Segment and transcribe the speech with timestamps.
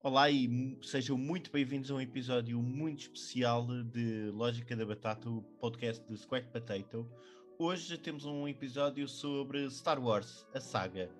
[0.00, 5.42] Olá e sejam muito bem-vindos a um episódio muito especial de Lógica da Batata, o
[5.42, 7.04] podcast de Squack Potato.
[7.58, 11.10] Hoje temos um episódio sobre Star Wars, a saga.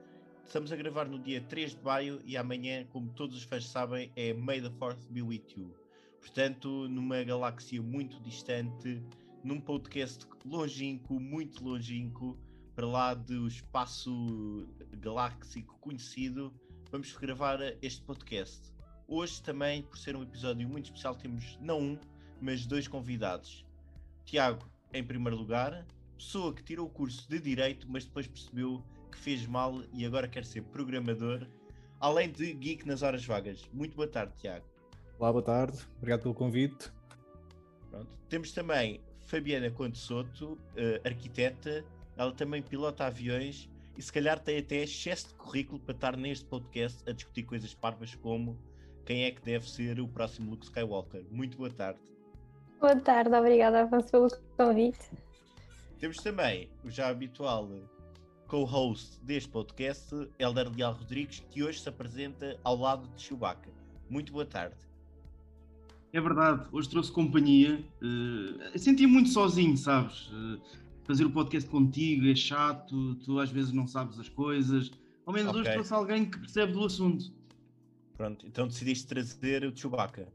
[0.46, 4.12] Estamos a gravar no dia 3 de maio e amanhã, como todos os fãs sabem,
[4.14, 5.74] é May the Fourth be with you.
[6.20, 9.02] Portanto, numa galáxia muito distante,
[9.42, 12.38] num podcast longínquo, muito longínquo,
[12.76, 14.68] para lá do espaço
[15.00, 16.54] galáxico conhecido,
[16.90, 18.72] vamos gravar este podcast.
[19.06, 21.98] Hoje também, por ser um episódio muito especial, temos não um,
[22.40, 23.64] mas dois convidados.
[24.24, 29.18] Tiago, em primeiro lugar, pessoa que tirou o curso de Direito, mas depois percebeu que
[29.18, 31.46] fez mal e agora quer ser programador,
[32.00, 33.68] além de geek nas horas vagas.
[33.72, 34.66] Muito boa tarde, Tiago.
[35.18, 35.78] Olá, boa tarde.
[35.98, 36.90] Obrigado pelo convite.
[37.90, 38.08] Pronto.
[38.28, 40.58] Temos também Fabiana Conte Soto, uh,
[41.06, 41.84] arquiteta,
[42.16, 46.44] ela também pilota aviões e se calhar tem até excesso de currículo para estar neste
[46.44, 48.56] podcast a discutir coisas parvas como
[49.04, 51.24] quem é que deve ser o próximo Luke Skywalker.
[51.32, 51.98] Muito boa tarde.
[52.78, 55.10] Boa tarde, obrigada Afonso pelo convite.
[55.98, 57.68] Temos também o já habitual
[58.46, 63.70] co-host deste podcast, Helder Leal Rodrigues, que hoje se apresenta ao lado de Chewbacca.
[64.08, 64.76] Muito boa tarde.
[66.12, 67.84] É verdade, hoje trouxe companhia.
[68.00, 70.28] Uh, senti muito sozinho, sabes?
[70.28, 70.60] Uh,
[71.08, 74.90] fazer o podcast contigo é chato, tu às vezes não sabes as coisas.
[75.24, 75.62] Ao menos okay.
[75.62, 77.32] hoje trouxe alguém que percebe do assunto.
[78.14, 80.28] Pronto, então decidiste trazer o Chewbacca.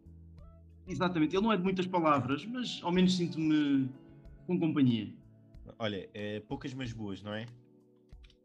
[0.88, 3.88] Exatamente, ele não é de muitas palavras, mas ao menos sinto-me
[4.48, 5.14] com companhia.
[5.78, 7.46] Olha, é poucas mas boas, não é?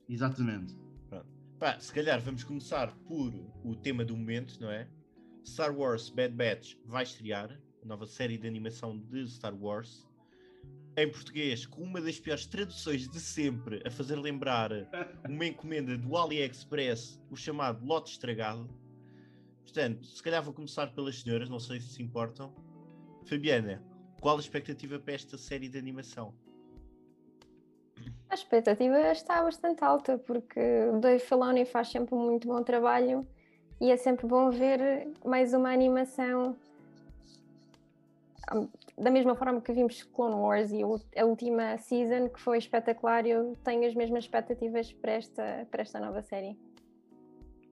[0.06, 0.76] Exatamente.
[1.08, 1.26] Pronto.
[1.58, 3.32] Pá, se calhar vamos começar por
[3.64, 4.86] o tema do momento, não é?
[5.46, 10.06] Star Wars Bad Batch vai estrear, a nova série de animação de Star Wars
[11.02, 14.70] em português com uma das piores traduções de sempre, a fazer lembrar
[15.28, 18.68] uma encomenda do AliExpress, o chamado lote estragado.
[19.62, 22.52] Portanto, se calhar vou começar pelas senhoras, não sei se se importam.
[23.26, 23.82] Fabiana,
[24.20, 26.34] qual a expectativa para esta série de animação?
[28.30, 30.60] A expectativa está bastante alta, porque
[30.92, 33.26] o Dave Filoni faz sempre um muito bom trabalho
[33.80, 36.56] e é sempre bom ver mais uma animação
[39.00, 43.54] da mesma forma que vimos Clone Wars e a última season, que foi espetacular, eu
[43.64, 46.58] tenho as mesmas expectativas para esta, para esta nova série.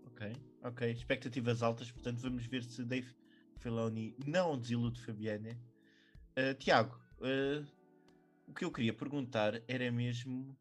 [0.07, 0.33] Ok,
[0.63, 0.91] ok.
[0.91, 3.15] Expectativas altas, portanto vamos ver se Dave
[3.59, 5.59] Filoni não desilude Fabiana.
[6.39, 7.67] Uh, Tiago, uh,
[8.47, 10.57] o que eu queria perguntar era mesmo,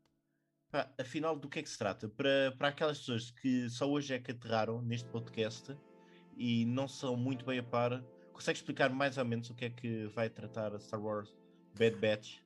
[0.72, 2.09] pá, afinal, do que é que se trata?
[2.09, 5.75] Para, para aquelas pessoas que só hoje é que aterraram neste podcast
[6.38, 8.04] e não são muito bem a par
[8.35, 11.34] Consegue explicar mais ou menos o que é que vai tratar a Star Wars
[11.79, 12.40] Bad Batch?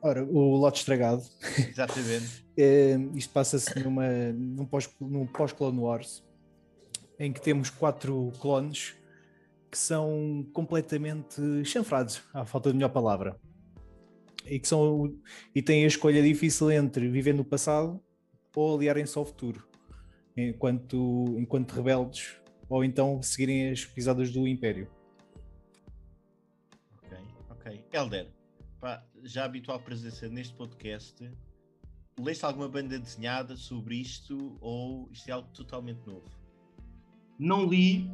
[0.00, 1.24] Ora, o lote estragado.
[1.58, 2.46] Exatamente.
[2.56, 6.24] é, isto passa-se numa, num pós-Clone pós Wars,
[7.18, 8.94] em que temos quatro clones
[9.72, 13.36] que são completamente chanfrados, à falta de melhor palavra.
[14.46, 15.12] E, que são,
[15.52, 18.00] e têm a escolha difícil entre viver no passado
[18.54, 19.66] ou aliarem-se ao futuro,
[20.36, 22.36] enquanto, enquanto rebeldes,
[22.68, 24.88] ou então seguirem as pisadas do Império.
[27.64, 27.82] Ok.
[27.94, 28.30] Helder,
[28.78, 31.30] pá, já habitual presença neste podcast,
[32.20, 36.28] leste alguma banda desenhada sobre isto ou isto é algo totalmente novo?
[37.38, 38.10] Não li,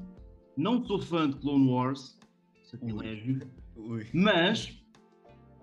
[0.57, 2.17] não sou fã de Clone Wars,
[2.63, 3.41] sacrilégio,
[4.15, 4.81] mas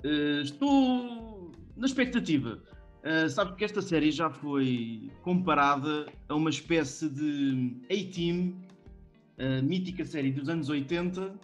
[0.03, 2.61] uh, estou na expectativa.
[3.05, 8.53] Uh, sabe que esta série já foi comparada a uma espécie de A-Team,
[9.37, 11.39] a mítica série dos anos 80,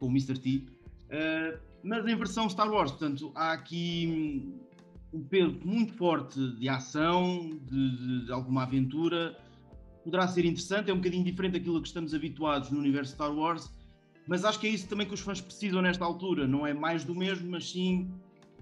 [0.00, 0.36] com o Mr.
[0.40, 0.66] T,
[1.04, 2.90] uh, mas em versão Star Wars.
[2.90, 4.52] Portanto, há aqui
[5.12, 9.36] um peso muito forte de ação, de, de, alguma aventura.
[10.04, 13.70] Poderá ser interessante, é um bocadinho diferente daquilo que estamos habituados no universo Star Wars,
[14.26, 16.46] mas acho que é isso também que os fãs precisam nesta altura.
[16.46, 18.10] Não é mais do mesmo, mas sim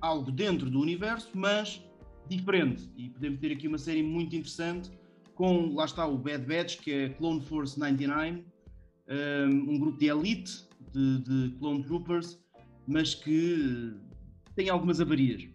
[0.00, 1.82] algo dentro do universo, mas
[2.28, 2.88] diferente.
[2.96, 4.90] E podemos ter aqui uma série muito interessante
[5.34, 8.44] com, lá está, o Bad Batch, que é Clone Force 99,
[9.48, 12.38] um grupo de elite de, de Clone Troopers,
[12.86, 13.94] mas que
[14.54, 15.48] tem algumas avarias.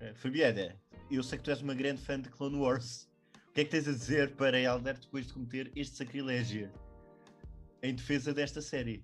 [0.00, 0.76] É, Fabiana,
[1.10, 3.08] eu sei que tu és uma grande fã de Clone Wars.
[3.50, 6.70] O que é que tens a dizer para Elder depois de cometer este sacrilégio
[7.82, 9.02] em defesa desta série?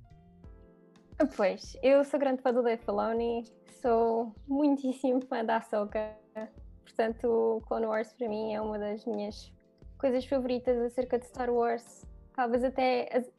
[1.37, 3.45] Pois, eu sou grande fã do Dave Filoni,
[3.81, 6.17] sou muitíssimo fã da Ahsoka,
[6.83, 9.53] portanto Clone Wars para mim é uma das minhas
[9.97, 12.05] coisas favoritas acerca de Star Wars.
[12.35, 13.31] Talvez até as...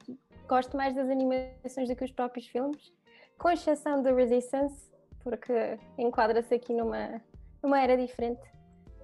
[0.47, 2.93] gosto mais das animações do que os próprios filmes,
[3.37, 4.91] com exceção do Resistance,
[5.23, 7.21] porque enquadra-se aqui numa,
[7.61, 8.41] numa era diferente.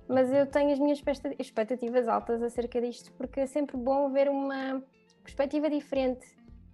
[0.08, 1.02] Mas eu tenho as minhas
[1.40, 4.84] expectativas altas acerca disto, porque é sempre bom ver uma,
[5.24, 6.26] perspectiva diferente,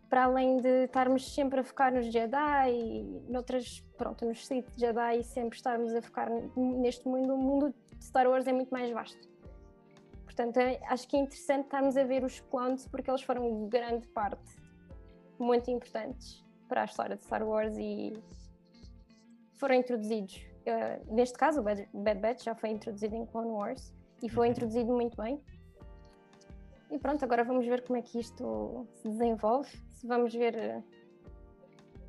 [0.09, 5.19] para além de estarmos sempre a focar nos Jedi e noutras, pronto, nos Sith Jedi
[5.19, 8.89] e sempre estarmos a focar neste mundo, o mundo de Star Wars é muito mais
[8.91, 9.27] vasto.
[10.23, 14.07] Portanto, é, acho que é interessante estarmos a ver os clones porque eles foram grande
[14.09, 14.55] parte,
[15.37, 18.13] muito importantes para a história de Star Wars e
[19.53, 20.35] foram introduzidos.
[20.35, 24.47] Uh, neste caso, o Bad, Bad Batch já foi introduzido em Clone Wars e foi
[24.47, 24.51] uhum.
[24.51, 25.41] introduzido muito bem.
[26.89, 29.69] E pronto, agora vamos ver como é que isto se desenvolve.
[29.91, 30.83] Se vamos ver uh,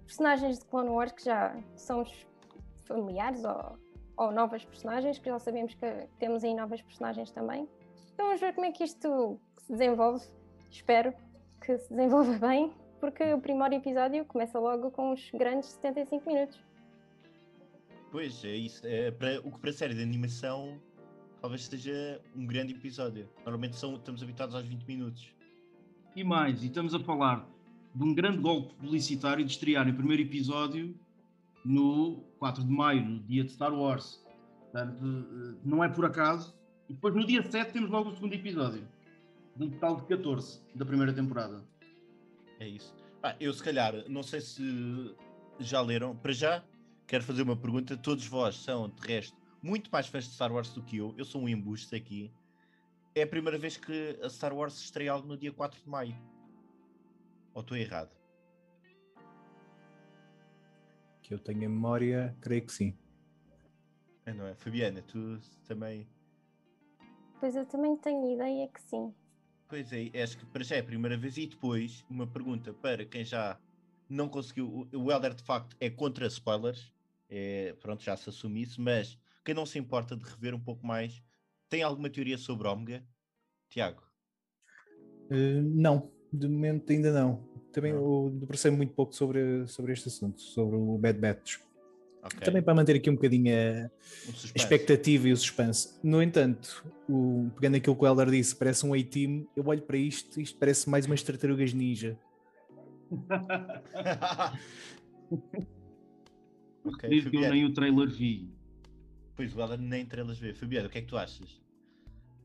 [0.05, 2.05] personagens de Clone Wars que já são
[2.85, 3.79] familiares ou,
[4.17, 7.69] ou novas personagens, que já sabemos que temos aí novas personagens também.
[8.15, 10.25] Então vamos ver como é que isto se desenvolve.
[10.71, 11.13] Espero
[11.61, 16.59] que se desenvolva bem, porque o primeiro episódio começa logo com uns grandes 75 minutos.
[18.11, 18.87] Pois, é isso.
[18.87, 20.81] É, para, o que para a série de animação
[21.41, 23.29] talvez seja um grande episódio.
[23.45, 25.33] Normalmente são, estamos habituados aos 20 minutos.
[26.17, 27.49] E mais, e estamos a falar
[27.95, 30.95] de um grande golpe publicitário de estrear o primeiro episódio
[31.65, 34.25] no 4 de maio, no dia de Star Wars.
[34.61, 36.57] Portanto, eh, não é por acaso.
[36.89, 38.87] E depois no dia 7 temos logo o segundo episódio.
[39.57, 41.63] De um total de 14 da primeira temporada.
[42.59, 42.95] É isso.
[43.23, 45.17] Ah, eu se calhar, não sei se
[45.59, 46.65] já leram, para já
[47.07, 47.97] quero fazer uma pergunta.
[47.97, 51.15] Todos vós são, de resto, muito mais fãs de Star Wars do que eu.
[51.17, 52.33] Eu sou um embuste aqui.
[53.15, 56.17] É a primeira vez que a Star Wars estreia algo no dia 4 de maio.
[57.55, 58.17] Ou estou errado?
[61.23, 62.97] Que eu tenha memória, creio que sim.
[64.25, 64.55] É, não é?
[64.55, 66.07] Fabiana, tu também.
[67.41, 69.15] Pois eu também tenho ideia que sim.
[69.69, 71.37] Pois é, acho que para já é a primeira vez.
[71.37, 73.59] E depois, uma pergunta para quem já
[74.09, 74.89] não conseguiu.
[74.93, 76.93] O Elder de facto é contra spoilers.
[77.29, 80.87] É, pronto, já se assume isso, mas quem não se importa de rever um pouco
[80.87, 81.23] mais,
[81.69, 83.05] tem alguma teoria sobre Omega?
[83.69, 84.03] Tiago?
[85.31, 87.47] Uh, não, de momento ainda não.
[87.71, 88.01] Também não.
[88.01, 91.59] eu debrucei muito pouco sobre, sobre este assunto, sobre o Bad Batch.
[92.29, 92.45] Okay.
[92.45, 93.91] Também para manter aqui um bocadinho a, a
[94.55, 95.99] expectativa e o suspense.
[96.03, 99.47] No entanto, o, pegando aquilo que o Elder disse, parece um A-Team.
[99.57, 102.19] Eu olho para isto, isto parece mais umas tartarugas ninja.
[106.85, 108.53] okay, Diz que eu nem o trailer vi.
[109.35, 110.53] Pois, o Alan nem estrelas vê.
[110.53, 111.63] Fabiano, o que é que tu achas?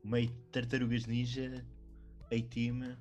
[0.02, 1.64] Meio tartarugas ninja,
[2.32, 2.96] A-Team.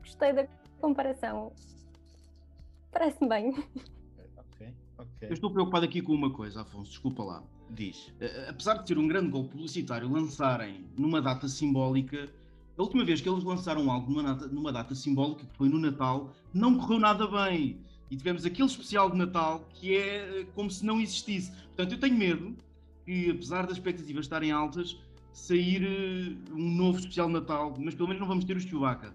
[0.00, 0.46] Gostei da
[0.80, 1.52] comparação.
[2.90, 3.54] Parece-me bem.
[4.98, 5.28] Ok, ok.
[5.28, 7.42] Eu estou preocupado aqui com uma coisa, Afonso, desculpa lá.
[7.70, 8.08] Diz.
[8.20, 12.28] Uh, apesar de ter um grande gol publicitário lançarem numa data simbólica,
[12.76, 15.78] a última vez que eles lançaram algo numa data, numa data simbólica, que foi no
[15.78, 20.70] Natal, não correu nada bem e tivemos aquele especial de Natal que é eh, como
[20.70, 21.50] se não existisse.
[21.50, 22.54] Portanto, eu tenho medo
[23.04, 24.98] que, apesar das expectativas estarem altas,
[25.32, 29.14] sair um novo especial de Natal, mas pelo menos não vamos ter o Chewbacca.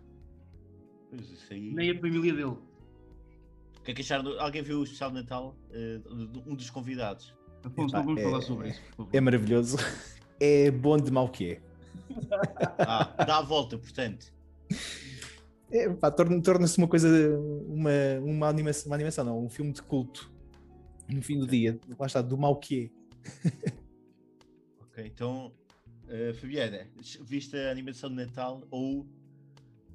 [1.50, 1.72] Aí...
[1.72, 2.58] Nem a família dele.
[3.82, 4.40] O que é que acharam?
[4.40, 5.56] Alguém viu o especial de Natal?
[5.70, 7.34] Uh, um dos convidados.
[7.64, 8.82] Afonso, não vamos é, falar sobre isso.
[9.12, 9.78] É maravilhoso.
[10.44, 11.62] É bom de mal que é.
[12.80, 14.34] Ah, dá a volta, portanto
[15.72, 15.88] é,
[16.44, 17.08] torna-se uma coisa,
[17.68, 17.92] uma,
[18.22, 20.32] uma, animação, uma animação, não, um filme de culto
[21.10, 22.92] no fim do dia, lá está, do mal que
[23.46, 23.72] é.
[24.84, 25.54] ok, então,
[26.06, 26.88] uh, Fabiana,
[27.22, 29.08] viste a animação de Natal ou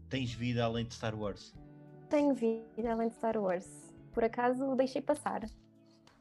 [0.09, 1.55] tens vida além de Star Wars?
[2.09, 3.86] Tenho vida além de Star Wars.
[4.17, 5.43] Por acaso deixei passar.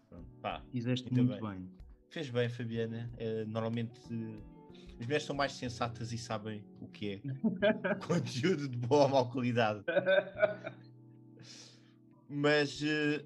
[0.10, 1.60] Pronto, pá, Fizeste muito, muito bem.
[1.60, 1.70] bem.
[2.10, 3.10] Fez bem, Fabiana.
[3.14, 4.02] Uh, normalmente
[5.00, 7.22] as mulheres são mais sensatas e sabem o que é
[8.06, 9.86] conteúdo de boa ou má qualidade.
[12.28, 13.25] Mas uh,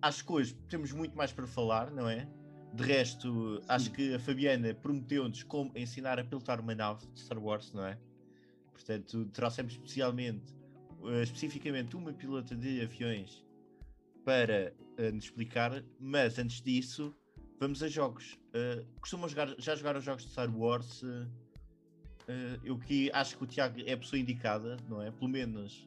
[0.00, 2.26] acho que hoje temos muito mais para falar, não é?
[2.72, 3.64] De resto, Sim.
[3.68, 7.84] acho que a Fabiana prometeu-nos como ensinar a pilotar uma nave de Star Wars, não
[7.84, 7.98] é?
[8.72, 10.54] Portanto, trouxemos especialmente,
[11.02, 13.44] uh, especificamente uma pilota de aviões
[14.26, 17.14] para uh, nos explicar, mas antes disso,
[17.60, 18.36] vamos a jogos.
[18.48, 21.00] Uh, costumam jogar, já jogaram jogos de Star Wars?
[21.04, 21.30] Uh,
[22.64, 25.12] eu que acho que o Tiago é a pessoa indicada, não é?
[25.12, 25.86] Pelo menos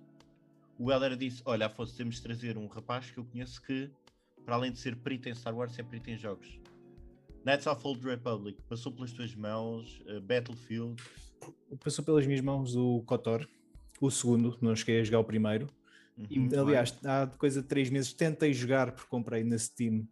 [0.79, 3.91] o Heller disse: Olha, Afonso, temos de trazer um rapaz que eu conheço que,
[4.45, 6.47] para além de ser perito em Star Wars, é perito em jogos.
[7.45, 11.03] Knights of Old Republic passou pelas tuas mãos, uh, Battlefield.
[11.83, 13.45] Passou pelas minhas mãos o KOTOR,
[13.99, 15.67] o segundo, não cheguei a jogar o primeiro.
[16.19, 20.05] Uhum, aliás, há coisa de 3 meses tentei jogar porque comprei na Steam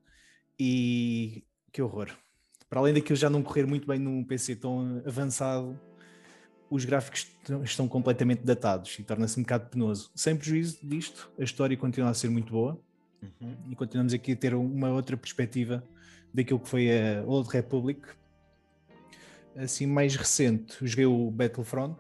[0.57, 2.09] e que horror.
[2.69, 5.77] Para além daquilo já não correr muito bem num PC tão avançado,
[6.69, 7.27] os gráficos
[7.63, 10.11] estão completamente datados e torna-se um bocado penoso.
[10.15, 12.79] Sem prejuízo disto, a história continua a ser muito boa
[13.21, 13.55] uhum.
[13.69, 15.83] e continuamos aqui a ter uma outra perspectiva
[16.33, 18.01] daquilo que foi a Old Republic.
[19.55, 21.99] Assim, mais recente, joguei o Battlefront.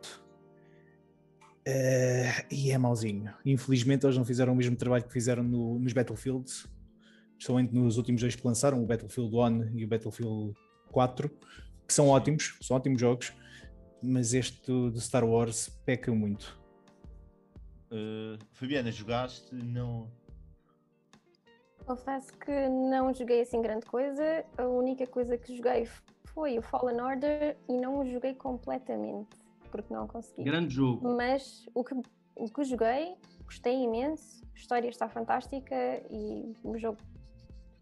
[1.67, 3.33] Uh, e é mauzinho.
[3.45, 6.65] Infelizmente, eles não fizeram o mesmo trabalho que fizeram no, nos Battlefields,
[7.35, 10.53] principalmente nos últimos dois que lançaram, o Battlefield 1 e o Battlefield
[10.93, 11.29] 4,
[11.85, 13.33] que são ótimos, são ótimos jogos,
[14.01, 16.57] mas este do Star Wars peca muito.
[17.91, 19.53] Uh, Fabiana, jogaste?
[19.53, 20.09] Não.
[21.85, 24.45] Confesso que não joguei assim grande coisa.
[24.57, 25.85] A única coisa que joguei
[26.33, 30.43] foi o Fallen Order e não o joguei completamente porque não consegui.
[30.43, 31.15] Grande jogo.
[31.15, 31.95] Mas o que,
[32.35, 35.75] o que joguei, gostei imenso, a história está fantástica
[36.09, 36.97] e o jogo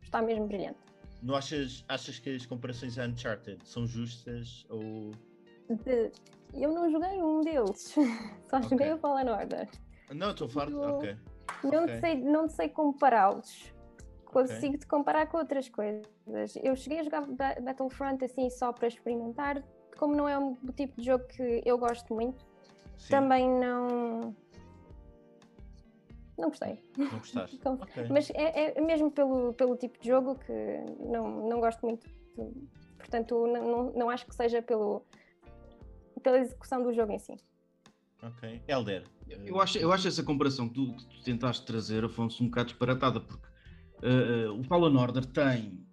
[0.01, 0.80] está mesmo brilhante.
[1.22, 5.12] Não achas, achas que as comparações a Uncharted são justas ou.
[5.70, 6.12] De,
[6.54, 7.96] eu não joguei um deles,
[8.50, 8.70] só okay.
[8.70, 9.68] joguei o Fallen Order.
[10.13, 10.80] Não, estou farto.
[10.80, 11.18] Ok.
[11.63, 12.00] Não, okay.
[12.00, 13.74] Sei, não sei compará-los.
[14.25, 16.06] Consigo te comparar com outras coisas.
[16.62, 19.63] Eu cheguei a jogar Battlefront assim só para experimentar,
[19.98, 22.46] como não é um tipo de jogo que eu gosto muito,
[22.98, 23.10] Sim.
[23.10, 24.36] também não.
[26.38, 26.82] Não gostei.
[26.98, 27.60] Não gostaste?
[27.64, 28.08] okay.
[28.10, 30.54] Mas é, é, mesmo pelo, pelo tipo de jogo que
[31.00, 32.10] não, não gosto muito.
[32.98, 35.06] Portanto, não, não, não acho que seja pelo,
[36.22, 37.36] pela execução do jogo em si.
[38.22, 38.62] Ok.
[38.68, 39.06] Elder.
[39.28, 42.70] Eu acho, eu acho essa comparação que tu, que tu tentaste trazer, Afonso, um bocado
[42.70, 43.48] disparatada, porque
[44.04, 45.86] uh, uh, o Fallen Order tem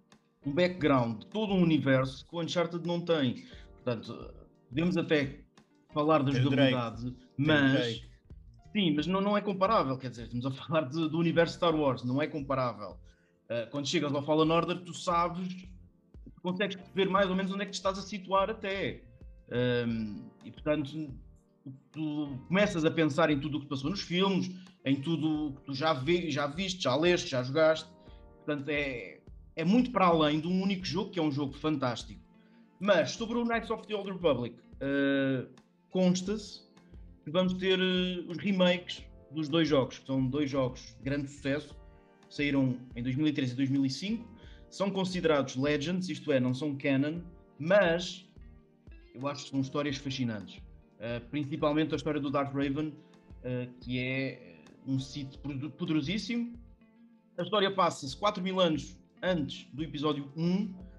[0.45, 3.45] um background, todo um universo que o Uncharted não tem.
[3.83, 4.33] Portanto,
[4.69, 5.39] podemos até
[5.93, 8.01] falar da jogabilidade, mas.
[8.71, 11.75] Sim, mas não, não é comparável, quer dizer, estamos a falar de, do universo Star
[11.75, 12.97] Wars, não é comparável.
[13.45, 15.47] Uh, quando chegas ao Fallen Order, tu sabes,
[16.33, 19.03] tu consegues ver mais ou menos onde é que te estás a situar até.
[19.87, 21.13] Um, e portanto,
[21.91, 24.49] tu começas a pensar em tudo o que passou nos filmes,
[24.83, 27.87] em tudo o que tu já, vi, já viste, já leste, já jogaste.
[28.37, 29.19] Portanto, é,
[29.55, 32.22] é muito para além de um único jogo, que é um jogo fantástico.
[32.83, 35.47] Mas sobre o Knights of the Old Republic, uh,
[35.89, 36.63] consta-se
[37.23, 41.29] que vamos ter uh, os remakes dos dois jogos, que são dois jogos de grande
[41.29, 41.73] sucesso,
[42.29, 44.27] saíram em 2003 e 2005,
[44.69, 47.21] são considerados legends, isto é, não são canon,
[47.57, 48.29] mas
[49.15, 50.57] eu acho que são histórias fascinantes.
[50.57, 55.39] Uh, principalmente a história do Darth Raven, uh, que é um sítio
[55.77, 56.51] poderosíssimo.
[57.37, 60.92] A história passa-se 4 mil anos antes do episódio 1 eh,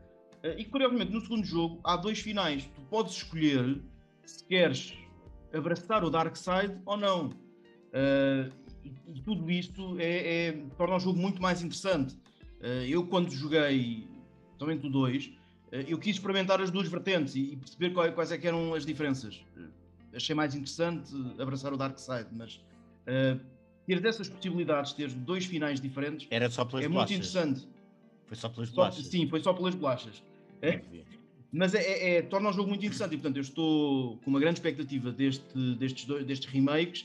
[0.59, 2.65] e curiosamente, no segundo jogo, há dois finais.
[2.75, 3.81] Tu podes escolher
[4.27, 4.93] se queres
[5.53, 7.29] abraçar o Dark Side ou não.
[7.29, 8.53] Uh,
[8.85, 12.15] e, e, tudo isto é, é, torna o jogo muito mais interessante.
[12.61, 14.09] Uh, eu, quando joguei,
[14.59, 15.31] somente o 2, uh,
[15.87, 19.45] eu quis experimentar as duas vertentes e, e perceber quais, quais é eram as diferenças.
[20.15, 22.61] achei mais interessante abraçar o Dark Side, mas
[23.87, 27.11] ter dessas possibilidades, ter dois finais diferentes, Era só pelas é bolachas.
[27.11, 27.69] muito interessante.
[28.27, 29.07] Foi só pelas bolachas?
[29.07, 30.23] Sim, foi só pelas bolachas.
[30.63, 30.81] É?
[31.53, 34.41] Mas é, é, é, torna o jogo muito interessante e, portanto, eu estou com uma
[34.41, 37.03] grande expectativa deste, destes, dois, destes remakes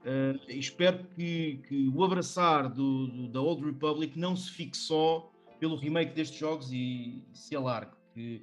[0.00, 4.76] uh, e espero que, que o abraçar do, do, da Old Republic não se fique
[4.76, 7.92] só pelo remake destes jogos e se alargue.
[8.12, 8.42] Que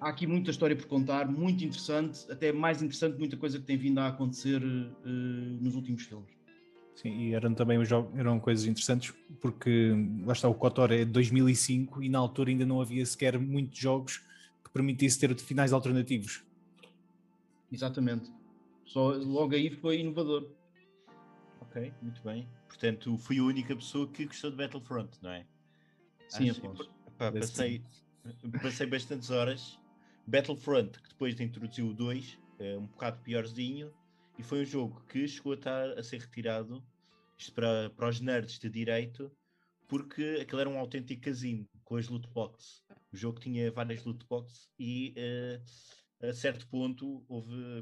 [0.00, 3.76] há aqui muita história por contar, muito interessante, até mais interessante muita coisa que tem
[3.76, 5.08] vindo a acontecer uh,
[5.60, 6.32] nos últimos filmes.
[6.96, 7.78] Sim, e eram também
[8.16, 9.92] eram coisas interessantes porque
[10.24, 13.78] lá está o KOTOR é de 2005 e na altura ainda não havia sequer muitos
[13.78, 14.18] jogos
[14.62, 16.44] que permitissem ter finais alternativos.
[17.70, 18.30] Exatamente.
[18.86, 20.48] Só logo aí foi inovador.
[21.60, 22.46] Ok, muito bem.
[22.68, 25.44] Portanto, fui a única pessoa que gostou de Battlefront, não é?
[26.28, 26.90] Sim, Acho, Afonso.
[27.18, 27.82] Pá, passei,
[28.62, 29.78] passei bastantes horas.
[30.26, 33.92] Battlefront, que depois de introduzir o 2, é um bocado piorzinho,
[34.38, 36.84] e foi um jogo que chegou a, estar a ser retirado,
[37.38, 39.30] isto para, para os nerds de direito,
[39.88, 42.82] porque aquele era um autêntico casino com as loot boxes.
[43.12, 47.24] O jogo tinha várias loot boxes e uh, a certo ponto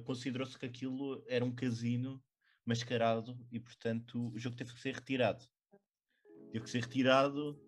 [0.05, 2.23] considerou-se que aquilo era um casino
[2.65, 5.45] mascarado e portanto o jogo teve que ser retirado.
[6.51, 7.59] Teve que ser retirado,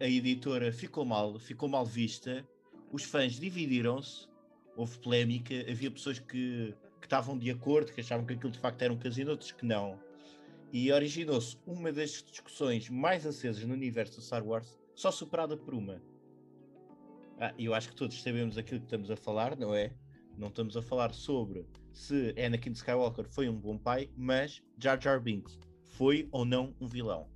[0.00, 2.46] a editora ficou mal, ficou mal vista,
[2.92, 4.28] os fãs dividiram-se,
[4.76, 8.80] houve polémica, havia pessoas que que estavam de acordo, que achavam que aquilo de facto
[8.80, 10.00] era um casino, outros que não.
[10.72, 15.74] E originou-se uma das discussões mais acesas no universo do Star Wars, só superada por
[15.74, 16.00] uma.
[17.38, 19.92] Ah, eu acho que todos sabemos aquilo que estamos a falar, não é?
[20.38, 25.20] Não estamos a falar sobre se Anakin Skywalker foi um bom pai, mas Jar Jar
[25.20, 27.28] Binks foi ou não um vilão.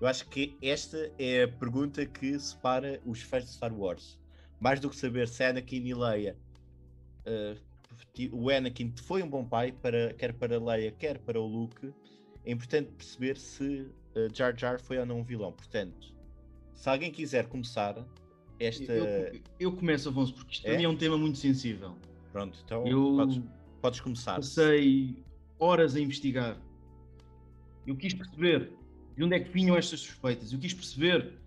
[0.00, 4.20] Eu acho que esta é a pergunta que separa os fãs de Star Wars.
[4.60, 6.38] Mais do que saber se Anakin e Leia
[7.26, 7.73] uh,
[8.32, 11.92] o Anakin foi um bom pai, para, quer para Leia, quer para o Luke.
[12.44, 13.86] É importante perceber se
[14.16, 15.52] uh, Jar Jar foi ou não um vilão.
[15.52, 16.14] Portanto,
[16.74, 18.04] se alguém quiser começar
[18.58, 18.92] esta.
[18.92, 20.82] Eu, eu começo, Afonso, porque isto é?
[20.82, 21.96] é um tema muito sensível.
[22.32, 23.40] Pronto, então eu podes,
[23.80, 24.36] podes começar.
[24.36, 25.24] Passei
[25.58, 26.60] horas a investigar.
[27.86, 28.72] Eu quis perceber
[29.16, 30.52] de onde é que vinham estas suspeitas.
[30.52, 31.38] Eu quis perceber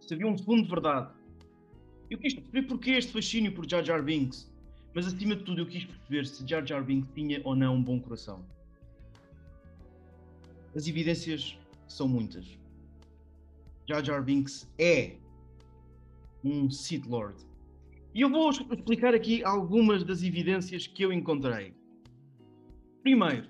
[0.00, 1.12] se havia um fundo de verdade.
[2.10, 4.50] Eu quis perceber porquê este fascínio por Jar Jar Binks.
[4.94, 7.82] Mas acima de tudo eu quis perceber se Jar Jar Binks tinha ou não um
[7.82, 8.44] bom coração.
[10.74, 12.58] As evidências são muitas.
[13.88, 15.16] Jar Jar Binks é
[16.44, 17.36] um Sith Lord.
[18.14, 21.74] E eu vou explicar aqui algumas das evidências que eu encontrei.
[23.02, 23.48] Primeiro,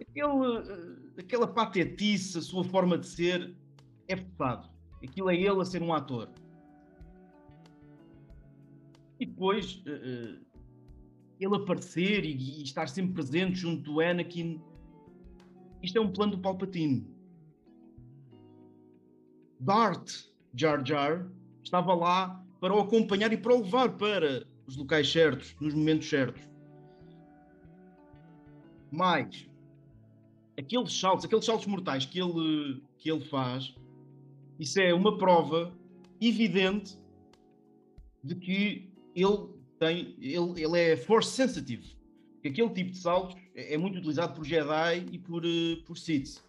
[0.00, 3.54] aquele, aquela patetice, a sua forma de ser,
[4.08, 4.68] é forçado.
[5.02, 6.28] Aquilo é ele a ser um ator.
[9.20, 10.44] E depois, uh,
[11.40, 14.60] ele aparecer e, e, estar sempre presente junto do Anakin,
[15.82, 17.06] isto é um plano do Palpatine.
[19.60, 21.28] Darth Jar Jar
[21.62, 26.08] estava lá para o acompanhar e para o levar para os locais certos, nos momentos
[26.08, 26.42] certos.
[28.90, 29.48] Mais,
[30.58, 33.74] aqueles saltos, aqueles saltos mortais que ele, que ele faz,
[34.58, 35.72] isso é uma prova
[36.20, 36.98] evidente
[38.24, 39.48] de que ele
[39.78, 41.96] tem, ele, ele é force sensitive.
[42.44, 46.42] Aquele tipo de saltos é, é muito utilizado por Jedi e por, uh, por Sith.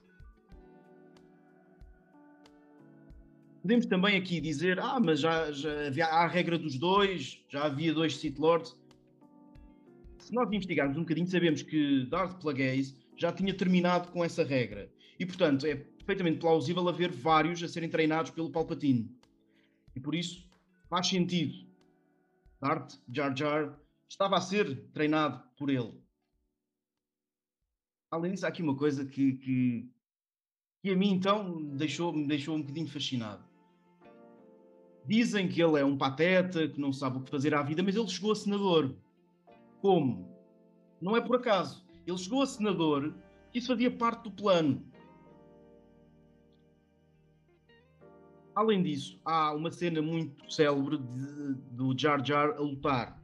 [3.61, 7.65] Podemos também aqui dizer, ah, mas já, já havia há a regra dos dois, já
[7.65, 8.77] havia dois Sith Lords.
[10.17, 14.89] Se nós investigarmos um bocadinho, sabemos que Darth Plagueis já tinha terminado com essa regra.
[15.19, 19.11] E, portanto, é perfeitamente plausível haver vários a serem treinados pelo Palpatine.
[19.95, 20.47] E por isso
[20.89, 21.68] faz sentido.
[22.61, 25.93] Darth Jar Jar estava a ser treinado por ele.
[28.11, 29.89] Além disso, há aqui uma coisa que, que,
[30.81, 33.43] que a mim então deixou, me deixou um bocadinho fascinado.
[35.05, 37.95] Dizem que ele é um pateta, que não sabe o que fazer à vida, mas
[37.95, 38.95] ele chegou a senador.
[39.81, 40.27] Como?
[40.99, 41.85] Não é por acaso.
[42.05, 43.15] Ele chegou a senador
[43.53, 44.85] isso fazia parte do plano.
[48.59, 53.17] Além disso, há uma cena muito célebre de, do Jar Jar a lutar.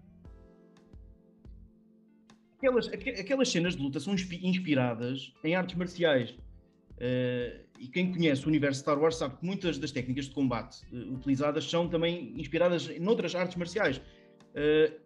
[2.57, 6.29] Aquelas, aquelas cenas de luta são inspiradas em artes marciais.
[6.29, 10.85] Uh, e quem conhece o universo Star Wars sabe que muitas das técnicas de combate
[10.93, 13.97] uh, utilizadas são também inspiradas em outras artes marciais.
[13.97, 14.97] Uh,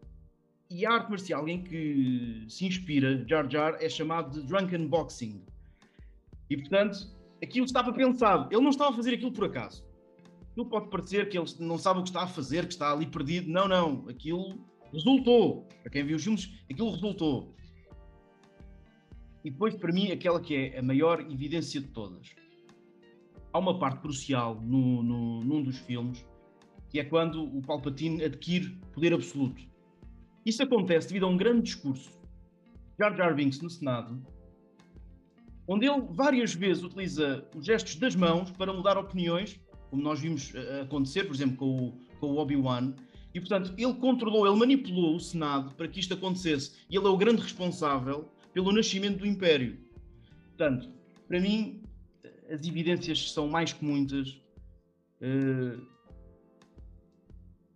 [0.70, 5.44] e a arte marcial em que se inspira Jar Jar é chamado de Drunken Boxing.
[6.52, 7.00] E portanto,
[7.42, 8.48] aquilo estava pensado.
[8.54, 9.89] Ele não estava a fazer aquilo por acaso.
[10.60, 13.06] Aquilo pode parecer que ele não sabe o que está a fazer, que está ali
[13.06, 13.50] perdido.
[13.50, 14.10] Não, não.
[14.10, 14.60] Aquilo
[14.92, 15.66] resultou.
[15.82, 17.56] Para quem viu os filmes, aquilo resultou.
[19.46, 22.36] E depois, para mim, aquela que é a maior evidência de todas
[23.54, 26.28] há uma parte crucial no, no, num dos filmes,
[26.90, 29.64] que é quando o Palpatine adquire poder absoluto.
[30.46, 32.12] Isso acontece devido a um grande discurso
[33.00, 34.22] Jar Jar Binks no Senado,
[35.66, 39.58] onde ele várias vezes utiliza os gestos das mãos para mudar opiniões,
[39.90, 42.94] como nós vimos eh, acontecer, por exemplo, com o, com o Obi-Wan,
[43.34, 47.10] e portanto ele controlou, ele manipulou o Senado para que isto acontecesse, e ele é
[47.10, 49.78] o grande responsável pelo nascimento do Império.
[50.50, 50.90] Portanto,
[51.28, 51.82] para mim,
[52.50, 54.30] as evidências são mais que muitas.
[55.22, 55.86] Uh,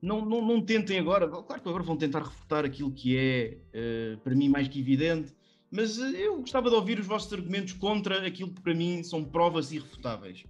[0.02, 4.17] não, não, não, tentem agora, claro que agora vão tentar refutar aquilo que é, uh,
[4.19, 5.34] para mim, mais que evidente,
[5.71, 9.71] mas eu gostava de ouvir os vossos argumentos contra aquilo que para mim são provas
[9.71, 10.43] irrefutáveis.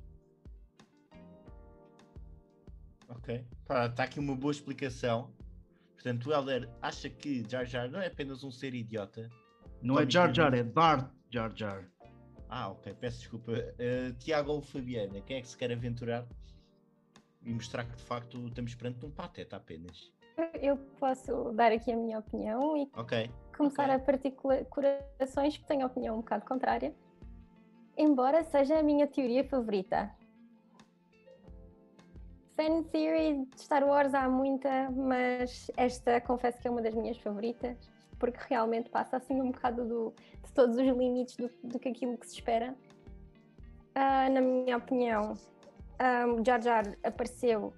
[3.24, 5.32] Ok, está aqui uma boa explicação.
[5.94, 9.30] Portanto, o Helder acha que Jar Jar não é apenas um ser idiota.
[9.82, 11.90] Não é Jar Jar, é Darth Jar Jar.
[12.50, 13.54] Ah, ok, peço desculpa.
[13.54, 16.28] Uh, Tiago ou Fabiana, quem é que se quer aventurar
[17.42, 20.12] e mostrar que de facto estamos perante um pateta apenas?
[20.62, 23.32] Eu posso dar aqui a minha opinião e okay.
[23.56, 23.96] começar okay.
[23.96, 26.94] a particular corações que tenho a opinião um bocado contrária,
[27.98, 30.14] embora seja a minha teoria favorita.
[32.56, 37.18] Fan theory de Star Wars há muita, mas esta confesso que é uma das minhas
[37.18, 37.78] favoritas,
[38.20, 40.14] porque realmente passa assim um bocado do,
[40.54, 42.76] todos os limites do, do que aquilo que se espera.
[43.96, 45.34] Uh, na minha opinião,
[46.00, 47.74] um, Jar Jar apareceu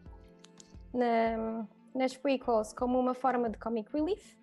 [0.94, 4.38] na, nas prequels como uma forma de comic relief,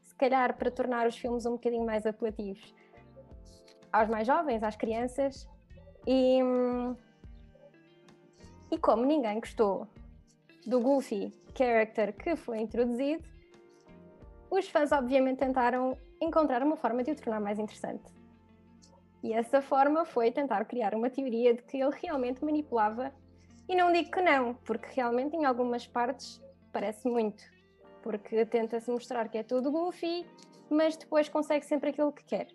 [0.00, 2.74] se calhar para tornar os filmes um bocadinho mais apelativos
[3.92, 5.48] aos mais jovens, às crianças.
[6.06, 6.40] E,
[8.72, 9.86] e como ninguém gostou
[10.66, 13.22] do Goofy character que foi introduzido,
[14.50, 18.10] os fãs obviamente tentaram encontrar uma forma de o tornar mais interessante.
[19.22, 23.12] E essa forma foi tentar criar uma teoria de que ele realmente manipulava.
[23.68, 27.44] E não digo que não, porque realmente em algumas partes parece muito.
[28.02, 30.26] Porque tenta-se mostrar que é tudo goofy,
[30.70, 32.48] mas depois consegue sempre aquilo que quer.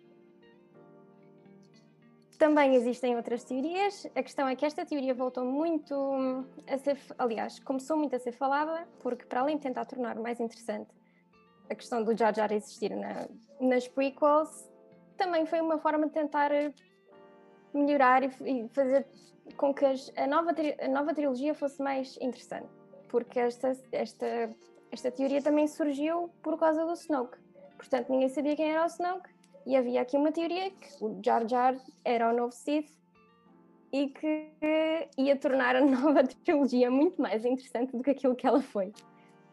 [2.38, 4.06] Também existem outras teorias.
[4.14, 5.94] A questão é que esta teoria voltou muito
[6.66, 10.38] a ser, aliás, começou muito a ser falada, porque para além de tentar tornar mais
[10.38, 10.88] interessante
[11.68, 13.28] a questão do Jar Jar existir na,
[13.60, 14.70] nas prequels,
[15.16, 16.50] também foi uma forma de tentar
[17.74, 19.06] melhorar e, e fazer
[19.56, 22.68] com que a, nova, a nova trilogia fosse mais interessante.
[23.08, 24.50] Porque esta, esta,
[24.90, 27.36] esta teoria também surgiu por causa do Snoke.
[27.76, 29.28] Portanto, ninguém sabia quem era o Snoke
[29.68, 32.90] e havia aqui uma teoria que o Jar Jar era o novo Sith
[33.92, 34.50] e que
[35.18, 38.94] ia tornar a nova trilogia muito mais interessante do que aquilo que ela foi.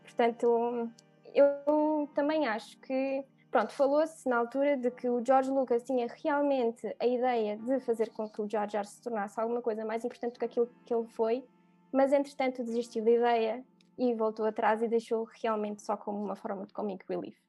[0.04, 0.89] Portanto,
[1.34, 6.95] eu também acho que, pronto, falou-se na altura de que o George Lucas tinha realmente
[6.97, 10.36] a ideia de fazer com que o Jar Jar se tornasse alguma coisa mais importante
[10.36, 11.43] do que aquilo que ele foi,
[11.91, 13.65] mas entretanto desistiu da ideia
[13.97, 17.44] e voltou atrás e deixou realmente só como uma forma de comic relief.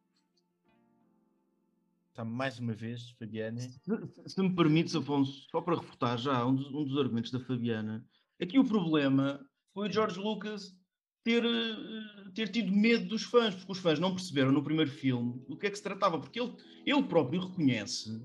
[2.16, 3.60] Está mais uma vez, Fabiana.
[3.60, 3.78] Se,
[4.26, 8.02] se me permites, Afonso, só para refutar já um dos, um dos, argumentos da Fabiana,
[8.40, 10.74] aqui o problema foi o George Lucas
[11.22, 15.44] ter, eh, ter tido medo dos fãs, porque os fãs não perceberam no primeiro filme
[15.46, 16.54] do que é que se tratava, porque ele,
[16.86, 18.18] ele próprio reconhece,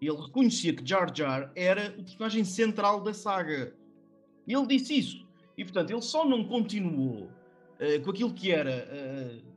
[0.00, 3.76] ele reconhecia que Jar Jar era o personagem central da saga.
[4.48, 5.28] Ele disse isso.
[5.58, 9.54] E, portanto, ele só não continuou uh, com aquilo que era uh,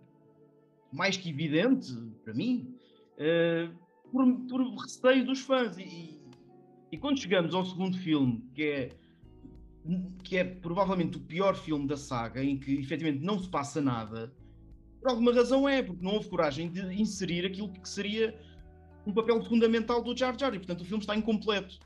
[0.92, 1.94] mais que evidente,
[2.26, 2.77] para mim,
[3.17, 3.73] uh,
[4.12, 5.77] por, por, receio dos fãs.
[5.77, 6.21] E,
[6.91, 8.89] e, quando chegamos ao segundo filme, que é,
[10.23, 14.34] que é provavelmente o pior filme da saga, em que efetivamente não se passa nada,
[15.01, 18.38] por alguma razão é, porque não houve coragem de inserir aquilo que seria
[19.06, 21.80] um papel fundamental do Jar Jar, e portanto o filme está incompleto.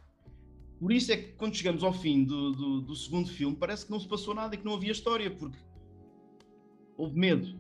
[0.80, 3.92] Por isso é que quando chegamos ao fim do, do, do segundo filme, parece que
[3.92, 5.60] não se passou nada e que não havia história, porque
[6.98, 7.56] houve medo.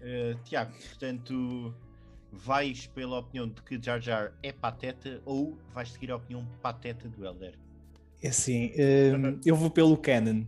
[0.00, 1.74] Uh, Tiago, portanto,
[2.32, 7.08] vais pela opinião de que Jar Jar é pateta ou vais seguir a opinião pateta
[7.08, 7.54] do Elder?
[8.22, 10.44] É assim, uh, eu vou pelo canon.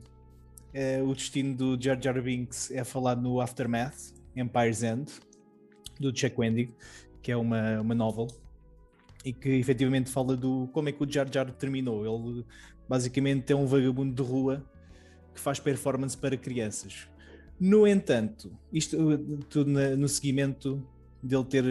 [0.75, 5.11] Uh, o destino do Jar Jar Binks é falado no Aftermath, Empire's End,
[5.99, 6.73] do Chuck Wendig,
[7.23, 8.29] que é uma, uma novel,
[9.25, 12.05] e que efetivamente fala do como é que o Jar Jar terminou.
[12.05, 12.45] Ele
[12.89, 14.65] basicamente é um vagabundo de rua
[15.35, 17.09] que faz performance para crianças.
[17.61, 18.97] No entanto, isto
[19.49, 20.87] tudo no seguimento
[21.23, 21.65] dele ter,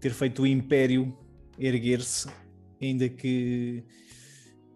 [0.00, 1.16] ter feito o império
[1.58, 2.28] erguer-se,
[2.80, 3.82] ainda que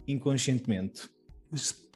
[0.07, 1.09] inconscientemente.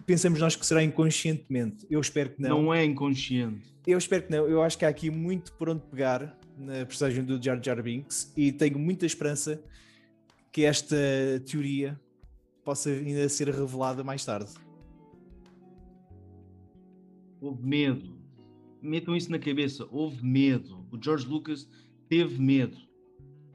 [0.07, 1.87] Pensamos nós que será inconscientemente.
[1.90, 2.62] Eu espero que não.
[2.62, 3.73] Não é inconsciente.
[3.87, 4.47] Eu espero que não.
[4.47, 8.33] Eu acho que há aqui muito por onde pegar na personagem do Jar Jar Binks
[8.37, 9.62] e tenho muita esperança
[10.53, 10.97] que esta
[11.51, 11.99] teoria
[12.64, 14.53] possa ainda ser revelada mais tarde
[17.42, 18.16] houve medo.
[18.81, 20.87] Metam isso na cabeça, houve medo.
[20.90, 21.68] O George Lucas
[22.09, 22.76] teve medo.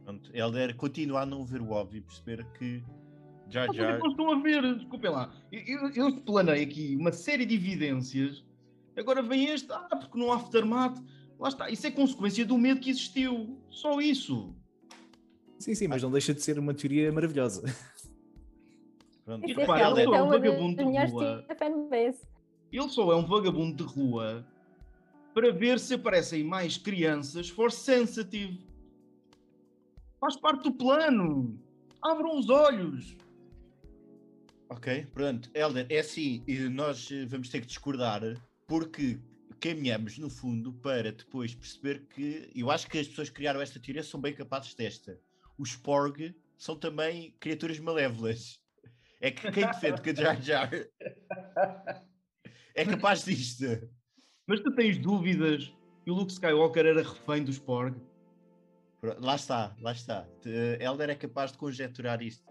[0.04, 2.84] Pronto, Helder continua a não ver o óbvio, perceber que
[3.50, 4.00] Jar Jar.
[4.00, 5.34] Não estão a ver, desculpem lá.
[5.52, 8.46] Eu, eu, planei aqui uma série de evidências,
[8.96, 10.98] agora vem este, ah, porque no Aftermath,
[11.40, 11.70] lá está.
[11.70, 13.58] Isso é consequência do medo que existiu.
[13.70, 14.56] Só isso.
[15.60, 17.64] Sim, sim, mas não deixa de ser uma teoria maravilhosa.
[19.26, 19.48] Pronto.
[19.48, 21.46] E repara, ele é um vagabundo de rua.
[22.72, 24.46] Ele só é um vagabundo de rua
[25.34, 28.66] para ver se aparecem mais crianças for sensitive.
[30.20, 31.60] Faz parte do plano.
[32.02, 33.16] Abram os olhos.
[34.70, 35.50] Ok, pronto.
[35.54, 38.22] Helder, é assim, nós vamos ter que discordar
[38.68, 39.20] porque
[39.60, 43.80] caminhamos no fundo para depois perceber que eu acho que as pessoas que criaram esta
[43.80, 45.20] teoria são bem capazes desta.
[45.58, 48.60] Os Porg são também criaturas malévolas.
[49.22, 50.70] É que quem defende que a Jar Jar
[52.78, 53.66] é capaz disto.
[54.46, 55.74] Mas tu tens dúvidas
[56.06, 57.98] que o Luke Skywalker era refém dos Porg?
[59.20, 60.28] Lá está, lá está.
[60.80, 62.46] Elder é capaz de conjecturar isto.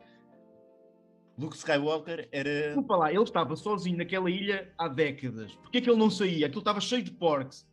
[1.39, 2.67] Luke Skywalker era.
[2.67, 5.55] Desculpa lá, ele estava sozinho naquela ilha há décadas.
[5.57, 6.47] Porquê é que ele não saía?
[6.47, 7.69] Aquilo estava cheio de porcs.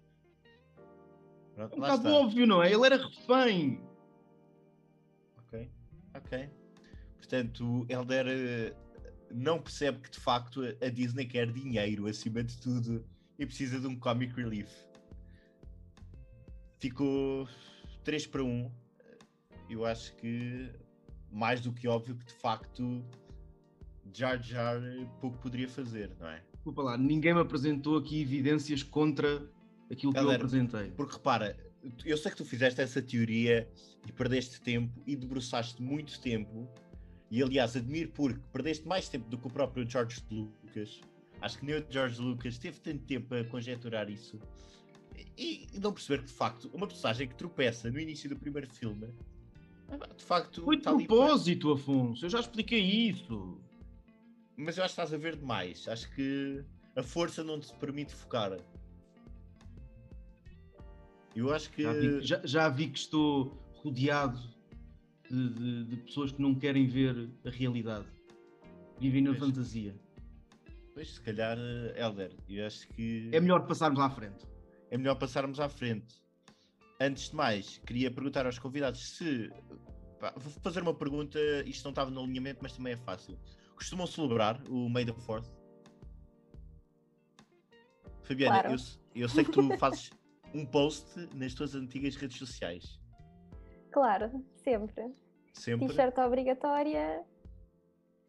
[1.56, 2.72] Pronto, é um bocado óbvio, não é?
[2.72, 3.82] Ele era refém.
[5.38, 5.72] Ok,
[6.16, 6.50] ok.
[7.18, 8.76] Portanto, Elder eh,
[9.34, 13.06] não percebe que de facto a Disney quer dinheiro acima de tudo
[13.38, 14.72] e precisa de um comic relief.
[16.80, 17.48] Ficou
[18.04, 18.72] 3 para 1.
[19.70, 20.70] Eu acho que
[21.32, 23.04] mais do que óbvio que de facto
[24.14, 24.80] Jar Jar
[25.20, 26.44] pouco poderia fazer, não é?
[26.54, 29.50] Desculpa lá, ninguém me apresentou aqui evidências contra
[29.92, 30.92] aquilo que Galera, eu apresentei.
[30.92, 31.58] Porque repara,
[32.06, 33.68] eu sei que tu fizeste essa teoria
[34.08, 36.70] e perdeste tempo e debruçaste muito tempo
[37.34, 41.02] e aliás, admiro porque perdeste mais tempo do que o próprio George Lucas.
[41.42, 44.40] Acho que nem o George Lucas teve tanto tempo a conjecturar isso.
[45.36, 48.70] E, e não perceber que, de facto, uma personagem que tropeça no início do primeiro
[48.70, 49.08] filme
[50.16, 51.82] De facto, foi de propósito, para...
[51.82, 52.24] Afonso.
[52.24, 53.60] Eu já expliquei isso.
[54.56, 55.88] Mas eu acho que estás a ver demais.
[55.88, 56.64] Acho que
[56.96, 58.60] a força não te permite focar.
[61.36, 61.82] Eu acho que.
[61.82, 64.53] Já vi, já, já vi que estou rodeado
[65.34, 68.06] de, de, de, pessoas que não querem ver a realidade.
[69.00, 69.40] Vivem na pois.
[69.40, 69.96] fantasia.
[70.94, 71.58] Pois, se calhar,
[71.96, 73.30] Helder, eu acho que.
[73.32, 74.46] É melhor passarmos à frente.
[74.92, 76.22] É melhor passarmos à frente.
[77.02, 79.52] Antes de mais, queria perguntar aos convidados se.
[80.20, 83.38] Pá, vou fazer uma pergunta, isto não estava no alinhamento, mas também é fácil.
[83.76, 85.50] Costumam celebrar o May the 4th?
[88.22, 88.76] Fabiana, claro.
[89.16, 90.12] eu, eu sei que tu fazes
[90.54, 93.00] um post nas tuas antigas redes sociais.
[93.92, 95.12] Claro, sempre.
[95.54, 95.88] Sempre.
[95.88, 97.24] T-shirt obrigatória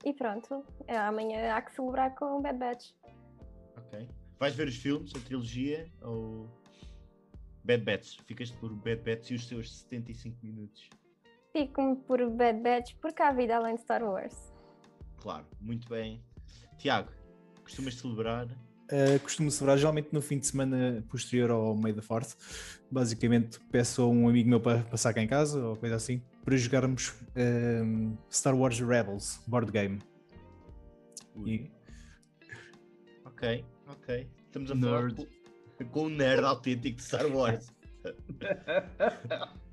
[0.05, 0.65] e pronto.
[0.87, 2.91] É, amanhã há que celebrar com o Bad Batch.
[3.77, 4.09] Ok.
[4.39, 6.49] Vais ver os filmes, a trilogia ou
[7.65, 8.21] Bad Batch?
[8.27, 10.89] Ficas por Bad Batch e os seus 75 minutos?
[11.53, 14.53] Fico-me por Bad Batch porque há vida além de Star Wars.
[15.19, 16.23] Claro, muito bem.
[16.77, 17.11] Tiago,
[17.63, 18.49] costumas celebrar
[18.85, 22.37] Uh, costumo celebrar geralmente no fim de semana posterior ao meio da Force.
[22.91, 26.57] Basicamente, peço a um amigo meu para passar cá em casa ou coisa assim, para
[26.57, 29.99] jogarmos uh, Star Wars Rebels board game.
[31.47, 31.71] E...
[33.25, 34.29] Ok, ok.
[34.47, 35.17] Estamos a nerd.
[35.17, 37.73] falar com, um nerd autêntico de Star Wars.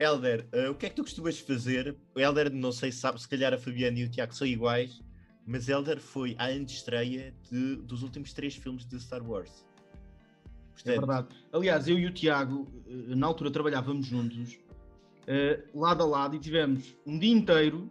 [0.00, 1.96] Elder, uh, o que é que tu costumas fazer?
[2.14, 5.00] O Elder, não sei se sabe, se calhar a Fabiana e o Tiago são iguais
[5.46, 9.64] mas Elder foi a antestreia de, dos últimos três filmes de Star Wars.
[10.72, 10.94] Portanto...
[10.94, 11.28] É verdade.
[11.52, 14.58] Aliás, eu e o Tiago, eh, na altura trabalhávamos juntos,
[15.28, 17.90] uh, lado a lado, e tivemos um dia inteiro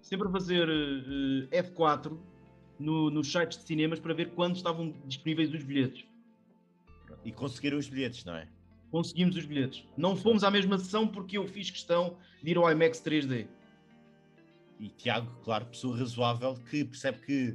[0.00, 2.16] sempre a fazer uh, F4
[2.78, 6.04] no, nos sites de cinemas para ver quando estavam disponíveis os bilhetes.
[7.24, 8.48] E conseguiram os bilhetes, não é?
[8.90, 9.86] Conseguimos os bilhetes.
[9.96, 13.46] Não fomos à mesma sessão porque eu fiz questão de ir ao IMAX 3D
[14.82, 17.52] e Tiago, claro, pessoa razoável que percebe que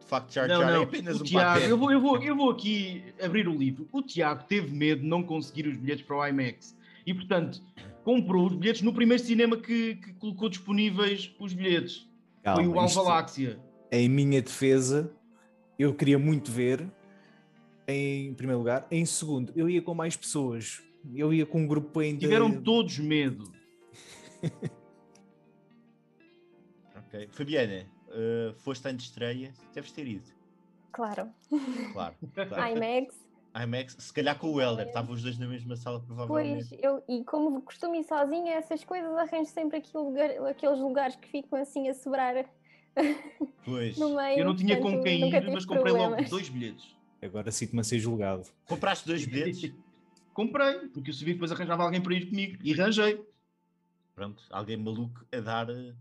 [0.00, 2.50] de facto Jar Jar é apenas o um Tiago, eu vou, eu, vou, eu vou
[2.50, 3.88] aqui abrir o livro.
[3.92, 6.76] O Tiago teve medo de não conseguir os bilhetes para o IMAX
[7.06, 7.62] e, portanto,
[8.06, 12.08] comprou os bilhetes no primeiro cinema que, que colocou disponíveis os bilhetes.
[12.40, 13.60] Calma, Foi o Alvaláxia.
[13.90, 15.12] Em minha defesa,
[15.76, 16.88] eu queria muito ver,
[17.88, 18.86] em primeiro lugar.
[18.92, 20.80] Em segundo, eu ia com mais pessoas.
[21.12, 22.20] Eu ia com um grupo ainda.
[22.20, 23.52] Tiveram todos medo.
[27.32, 30.30] Fabiana, uh, foste antes de estreia, deves ter ido.
[30.92, 31.28] Claro.
[31.92, 32.14] Claro.
[32.32, 32.76] claro.
[32.76, 33.25] IMAX.
[33.62, 36.68] IMAX, se calhar com o Helder, estavam os dois na mesma sala, provavelmente.
[36.68, 41.16] Pois, eu, e como costumo ir sozinha, essas coisas arranjo sempre aquele lugar, aqueles lugares
[41.16, 42.44] que ficam assim a sobrar
[43.64, 43.96] pois.
[43.98, 44.40] no meio.
[44.40, 46.18] Eu não tinha com quem ir, mas comprei problemas.
[46.18, 46.96] logo dois bilhetes.
[47.22, 48.46] Agora sinto-me a ser julgado.
[48.66, 49.72] Compraste dois bilhetes?
[50.32, 53.24] Comprei, porque eu sabia que depois arranjava alguém para ir comigo e arranjei.
[54.14, 55.94] Pronto, alguém maluco a dar eh,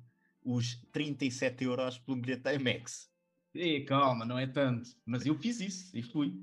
[0.43, 3.09] os 37 euros por um bilhete da IMAX.
[3.53, 4.89] E, calma, não é tanto.
[5.05, 6.37] Mas eu fiz isso e fui.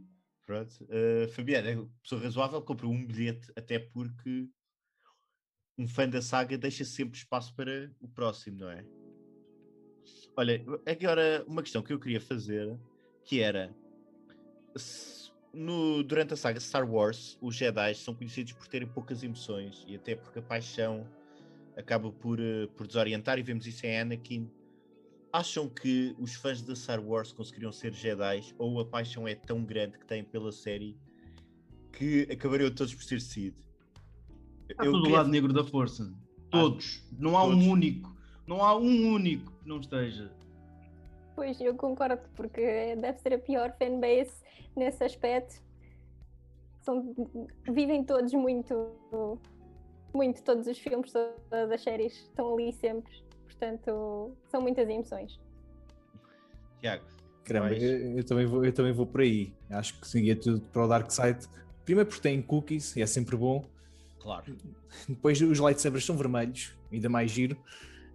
[0.44, 0.72] Pronto.
[0.84, 4.48] Uh, Fabiana, pessoa razoável, comprou um bilhete, até porque
[5.78, 8.84] um fã da saga deixa sempre espaço para o próximo, não é?
[10.36, 12.76] Olha, agora uma questão que eu queria fazer,
[13.24, 13.74] que era
[15.52, 19.94] no, durante a saga Star Wars, os Jedi são conhecidos por terem poucas emoções e
[19.94, 21.06] até porque a paixão
[21.76, 24.50] acaba por, uh, por desorientar e vemos isso em Anakin.
[25.32, 29.64] Acham que os fãs de Star Wars conseguiriam ser Jedi ou a paixão é tão
[29.64, 30.96] grande que têm pela série
[31.92, 33.56] que acabariam todos por ser Sith?
[34.68, 35.18] Está Eu todo queria...
[35.18, 36.12] lado negro da força.
[36.50, 37.02] Todos.
[37.10, 37.56] Ah, não há todos.
[37.56, 38.16] um único.
[38.46, 40.30] Não há um único que não esteja.
[41.34, 44.34] Pois, eu concordo, porque deve ser a pior fanbase
[44.76, 45.62] nesse aspecto.
[46.82, 47.14] São,
[47.70, 49.38] vivem todos muito
[50.14, 53.24] muito todos os filmes, todas as séries estão ali sempre.
[53.62, 55.38] Portanto, são muitas emoções.
[56.80, 57.04] Tiago.
[57.44, 59.52] Caramba, eu, eu, também vou, eu também vou por aí.
[59.70, 61.46] Acho que seguia tudo para o Dark Side.
[61.84, 63.64] Primeiro porque tem cookies e é sempre bom.
[64.18, 64.56] Claro.
[65.08, 67.56] Depois os lightsabers são vermelhos, ainda mais giro.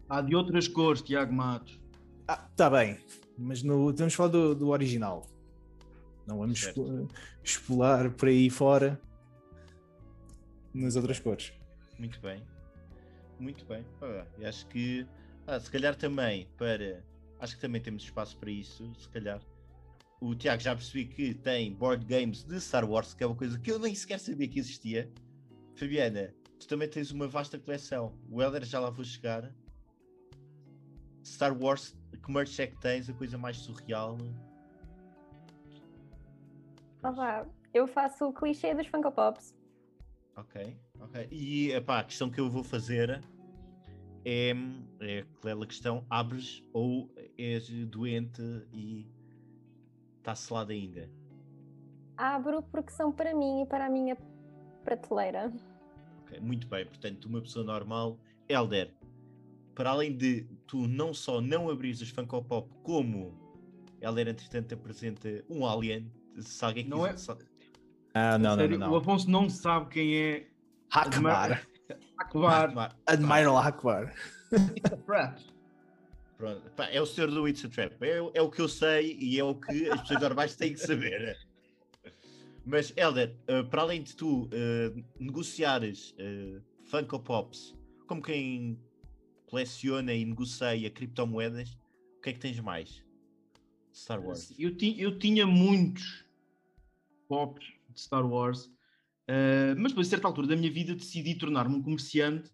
[0.10, 1.80] Há de outras cores, Tiago Matos.
[2.28, 3.00] Ah, tá bem.
[3.38, 5.26] Mas no, vamos falar do, do original.
[6.26, 6.74] Não vamos
[7.42, 9.00] expolar por aí fora
[10.74, 11.54] nas outras cores.
[11.98, 12.44] Muito bem.
[13.40, 13.86] Muito bem.
[14.02, 15.08] Ah, acho que
[15.48, 17.04] ah, se calhar também para.
[17.40, 19.42] Acho que também temos espaço para isso, se calhar.
[20.20, 23.58] O Tiago já percebi que tem board games de Star Wars, que é uma coisa
[23.58, 25.10] que eu nem sequer sabia que existia.
[25.76, 28.18] Fabiana, tu também tens uma vasta coleção.
[28.30, 29.54] O Elder já lá vou chegar.
[31.24, 33.10] Star Wars, que merch é que tens?
[33.10, 34.18] A coisa mais surreal.
[37.04, 39.56] Olá, eu faço o clichê dos Funko Pops.
[40.36, 41.28] Ok, ok.
[41.32, 43.24] E epá, a questão que eu vou fazer
[44.28, 44.54] é,
[45.00, 48.42] é aquela questão: abres ou és doente
[48.74, 49.08] e
[50.18, 51.10] está selado ainda?
[52.18, 54.18] Abro porque são para mim e para a minha
[54.84, 55.54] prateleira.
[56.24, 58.94] Okay, muito bem, portanto, uma pessoa normal, Elder,
[59.74, 63.34] para além de tu não só não abrires os Funko Pop, como
[64.02, 66.12] Elder, entretanto, apresenta um alien.
[66.40, 67.16] Se alguém não é...
[68.14, 70.48] Ah, não, não, não, não, O Afonso não sabe quem é
[72.18, 72.70] Akbar.
[72.70, 72.96] Akbar.
[73.06, 74.14] Admiral Akbar.
[76.38, 76.70] Pronto.
[76.76, 78.02] Pá, é o senhor do It's a Trap.
[78.02, 80.80] É, é, o que eu sei e é o que as pessoas normais têm que
[80.80, 81.38] saber.
[82.64, 87.76] Mas, Helder, uh, para além de tu uh, negociares uh, Funko Pops
[88.08, 88.80] como quem
[89.48, 91.78] coleciona e negocia criptomoedas,
[92.18, 93.04] o que é que tens mais?
[93.94, 94.54] Star Wars.
[94.58, 96.26] Eu, ti, eu tinha muitos
[97.28, 98.72] pops de Star Wars,
[99.30, 102.50] uh, mas depois, a certa altura da minha vida, decidi tornar-me um comerciante,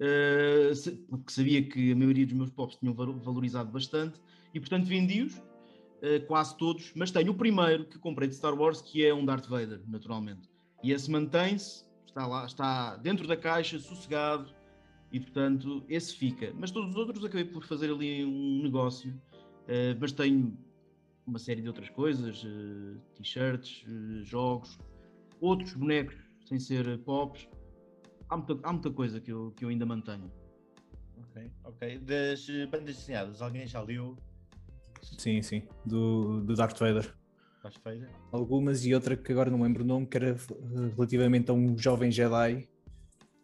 [0.00, 4.20] uh, porque sabia que a maioria dos meus pops tinham valorizado bastante
[4.54, 6.92] e, portanto, vendi-os uh, quase todos.
[6.94, 10.48] Mas tenho o primeiro que comprei de Star Wars, que é um Darth Vader, naturalmente.
[10.82, 14.54] E esse mantém-se, está lá, está dentro da caixa, sossegado,
[15.12, 16.52] e portanto esse fica.
[16.58, 19.14] Mas todos os outros acabei por fazer ali um negócio,
[20.00, 20.58] mas tenho
[21.26, 22.44] uma série de outras coisas,
[23.14, 23.84] t-shirts,
[24.24, 24.78] jogos,
[25.40, 27.48] outros bonecos sem ser pops.
[28.28, 30.30] Há muita, há muita coisa que eu, que eu ainda mantenho.
[31.18, 31.98] Ok, ok.
[31.98, 34.16] Das bandas desenhadas, alguém já leu?
[35.02, 37.14] Sim, sim, do, do Darth Vader.
[37.62, 38.10] Darth Vader?
[38.32, 40.36] Algumas e outra que agora não lembro o nome, que era
[40.94, 42.68] relativamente a um jovem Jedi,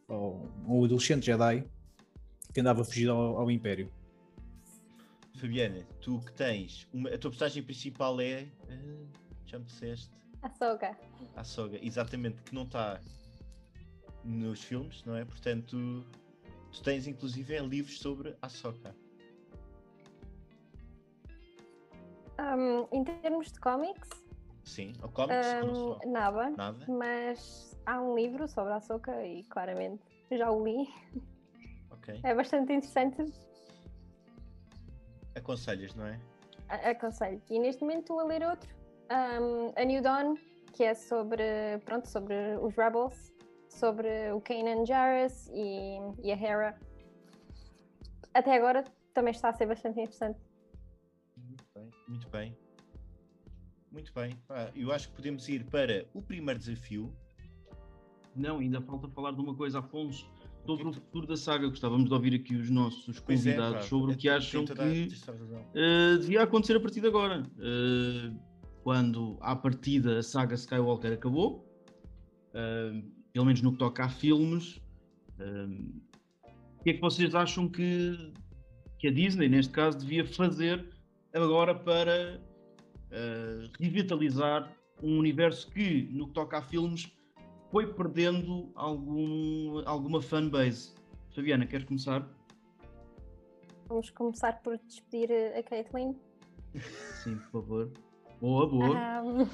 [0.09, 1.64] ou um adolescente Jedi,
[2.52, 3.90] que andava fugido ao, ao Império.
[5.37, 8.46] Fabiana, tu que tens, uma, a tua personagem principal é.
[8.68, 9.07] Uh,
[9.44, 10.21] já me disseste?
[10.42, 10.96] A Soga.
[11.37, 13.00] A Soga, exatamente, que não está
[14.24, 15.24] nos filmes, não é?
[15.24, 16.05] Portanto,
[16.72, 18.94] tu tens inclusive livros sobre a Soga.
[22.38, 24.09] Um, em termos de cómics?
[24.64, 25.46] Sim, ou cómics?
[25.64, 30.88] Um, nada, nada, mas há um livro sobre a Soca e claramente já o li.
[31.90, 32.20] Okay.
[32.24, 33.33] É bastante interessante
[35.35, 36.18] Aconselhas, não é?
[36.68, 37.40] Aconselho.
[37.50, 38.68] E neste momento estou a ler outro,
[39.12, 40.37] um, A New Dawn,
[40.72, 43.33] que é sobre, pronto, sobre os Rebels,
[43.68, 46.79] sobre o Kanan Jarrus e, e a Hera.
[48.35, 50.40] Até agora também está a ser bastante interessante.
[51.37, 52.57] Muito bem, muito bem.
[53.90, 54.33] Muito bem.
[54.48, 57.14] Ah, eu acho que podemos ir para o primeiro desafio.
[58.35, 60.27] Não, ainda falta falar de uma coisa, Afonso
[60.64, 61.68] sobre o futuro da saga.
[61.68, 66.18] Gostávamos de ouvir aqui os nossos é, convidados é, sobre o que acham que uh,
[66.18, 67.42] devia acontecer a partir de agora.
[67.59, 68.51] Uh,
[68.83, 71.66] quando, à partida, a saga Skywalker acabou,
[72.51, 74.81] uh, pelo menos no que toca a filmes,
[76.79, 78.33] o que é que vocês acham que,
[78.99, 80.88] que a Disney, neste caso, devia fazer
[81.33, 82.40] agora para
[83.81, 87.11] revitalizar um universo que, no que toca a filmes,
[87.71, 90.95] foi perdendo algum, alguma fanbase.
[91.35, 92.29] Fabiana, queres começar?
[93.88, 96.14] Vamos começar por despedir a Caitlyn.
[97.23, 97.92] Sim, por favor.
[98.42, 99.22] Boa, boa.
[99.22, 99.48] Um,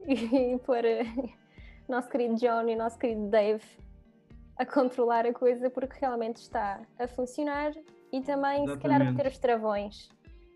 [0.08, 1.30] e pôr uh,
[1.86, 3.62] nosso querido John e nosso querido Dave
[4.56, 7.72] a controlar a coisa porque realmente está a funcionar
[8.10, 8.72] e também Exatamente.
[8.72, 10.08] se calhar a ter os travões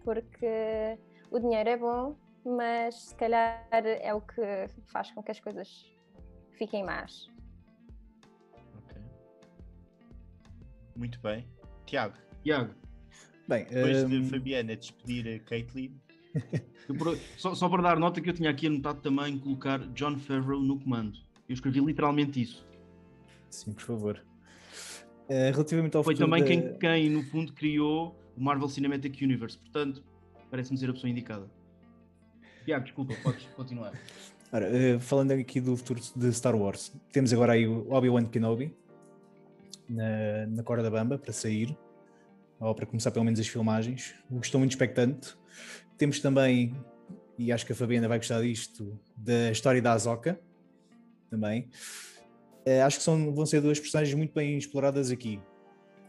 [0.03, 0.99] porque
[1.31, 4.41] o dinheiro é bom mas se calhar é o que
[4.87, 5.85] faz com que as coisas
[6.53, 7.31] fiquem más.
[8.79, 8.97] Ok.
[10.97, 11.47] Muito bem.
[11.85, 12.17] Tiago.
[12.43, 12.75] Tiago.
[13.47, 14.09] Bem, Depois um...
[14.09, 16.08] de Fabiana despedir a Caitlyn.
[17.37, 20.79] Só, só, para dar nota que eu tinha aqui anotado também colocar John Favreau no
[20.79, 21.19] comando.
[21.49, 22.67] Eu escrevi literalmente isso.
[23.51, 24.23] Sim, por favor.
[25.29, 26.49] Uh, relativamente ao Foi também da...
[26.49, 29.59] quem, quem, no fundo, criou o Marvel Cinematic Universe.
[29.59, 30.03] Portanto,
[30.51, 31.51] parece-me ser a pessoa indicada.
[32.65, 33.93] Tiago, desculpa, podes continuar.
[34.53, 38.75] Ora, uh, falando aqui do futuro de Star Wars, temos agora aí o Obi-Wan Kenobi
[39.89, 41.77] na, na corda bamba para sair,
[42.61, 44.15] ou para começar pelo menos as filmagens.
[44.43, 45.37] Estou muito expectante.
[45.97, 46.75] Temos também,
[47.37, 50.39] e acho que a Fabiana vai gostar disto, da história da Azoka
[51.31, 51.69] também.
[52.67, 55.41] Uh, acho que são, vão ser duas personagens muito bem exploradas aqui.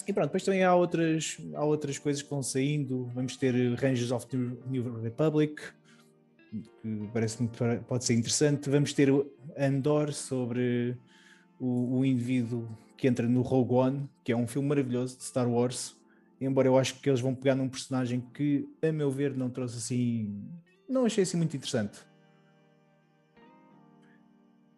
[0.07, 3.11] E pronto, depois também há outras, há outras coisas que vão saindo.
[3.13, 4.37] Vamos ter Rangers of the
[4.67, 5.61] New Republic,
[6.51, 7.49] que parece-me
[7.87, 8.69] pode ser interessante.
[8.69, 9.09] Vamos ter
[9.55, 10.97] Andor sobre
[11.59, 15.47] o, o, indivíduo que entra no Rogue One, que é um filme maravilhoso de Star
[15.47, 15.95] Wars.
[16.41, 19.77] Embora eu acho que eles vão pegar num personagem que, a meu ver, não trouxe
[19.77, 20.49] assim.
[20.87, 21.99] Não achei assim muito interessante.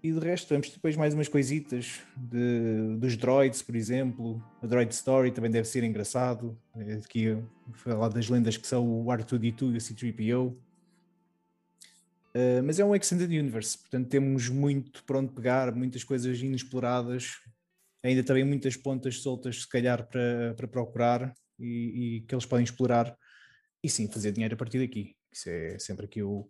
[0.03, 4.43] E de resto, temos depois mais umas coisitas de, dos droids, por exemplo.
[4.61, 6.57] A Droid Story também deve ser engraçado.
[6.75, 7.37] É aqui
[7.73, 10.57] falar das lendas que são o R2D2 e o C3PO.
[12.33, 17.41] Uh, mas é um Extended Universe, portanto temos muito para onde pegar, muitas coisas inexploradas,
[18.01, 22.63] ainda também muitas pontas soltas, se calhar, para, para procurar e, e, que eles podem
[22.63, 23.15] explorar
[23.83, 25.15] e sim fazer dinheiro a partir daqui.
[25.31, 26.49] Isso é sempre aqui o,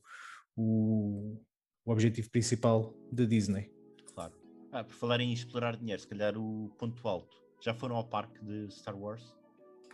[0.55, 1.41] o,
[1.85, 3.71] o objetivo principal da Disney.
[4.13, 4.33] Claro.
[4.71, 7.37] Ah, por falar em explorar dinheiro, se calhar o ponto alto.
[7.61, 9.35] Já foram ao parque de Star Wars?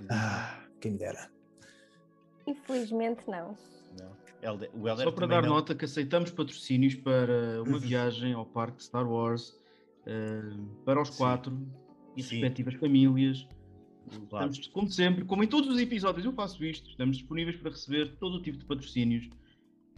[0.10, 1.30] Ah, quem me dera.
[2.46, 3.58] Infelizmente não.
[4.00, 4.16] Não.
[4.42, 5.50] Elder, o Elder Só para dar não.
[5.50, 9.50] nota que aceitamos patrocínios para uma viagem ao parque de Star Wars
[10.06, 11.18] uh, para os Sim.
[11.18, 11.68] quatro
[12.16, 12.36] e Sim.
[12.36, 13.48] respectivas famílias.
[14.30, 14.50] Claro.
[14.50, 18.16] Estamos, como sempre, como em todos os episódios eu faço isto, estamos disponíveis para receber
[18.18, 19.30] todo o tipo de patrocínios.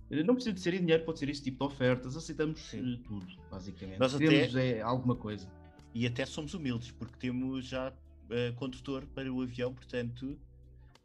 [0.09, 2.95] Eh, não precisa de ser em dinheiro, pode ser esse tipo de ofertas, aceitamos Sim.
[2.95, 3.99] Eh, tudo, basicamente.
[3.99, 5.47] Nós temos até, é alguma coisa.
[5.93, 10.37] E até somos humildes, porque temos já uh, condutor para o avião, portanto,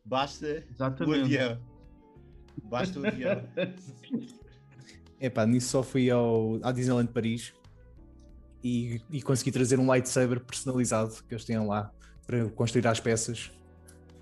[0.05, 1.18] basta Exatamente.
[1.18, 1.61] o avião.
[2.64, 3.42] Basta o avião.
[5.20, 7.55] Epá, nisso só fui ao, à Disneyland Paris
[8.62, 11.90] e, e consegui trazer um lightsaber personalizado que eles tinham lá
[12.26, 13.50] para construir as peças.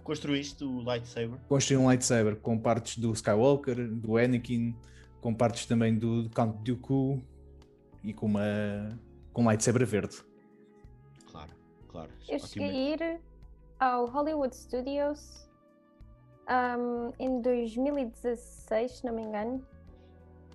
[0.02, 1.38] Construíste o lightsaber?
[1.48, 4.74] Construí um lightsaber com partes do Skywalker, do Anakin,
[5.20, 7.22] com partes também do, do Count Dooku
[8.02, 8.98] e com uma
[9.32, 10.16] com um lightsaber verde.
[11.30, 11.52] Claro,
[11.88, 12.10] claro.
[12.28, 13.20] Eu cheguei a ir
[13.78, 15.48] ao Hollywood Studios
[16.48, 19.66] um, em 2016, se não me engano.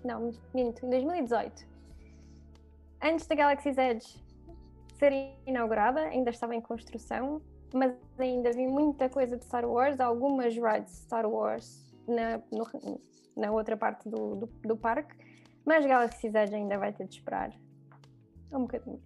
[0.03, 1.65] Não, minto, em 2018.
[3.01, 4.26] Antes da Galaxy's Edge
[4.97, 5.13] ser
[5.45, 7.41] inaugurada, ainda estava em construção,
[7.73, 12.99] mas ainda vi muita coisa de Star Wars, algumas rides de Star Wars na, no,
[13.35, 15.15] na outra parte do, do, do, parque,
[15.65, 17.51] mas Galaxy's Edge ainda vai ter de esperar
[18.51, 19.01] um bocadinho.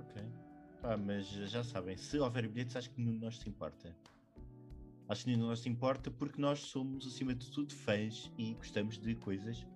[0.00, 0.22] Ok.
[0.82, 3.94] Ah, mas já sabem, se houver bilhetes, acho que não nos se importa.
[5.08, 9.14] Acho que não se importa porque nós somos, acima de tudo, fãs e gostamos de
[9.16, 9.66] coisas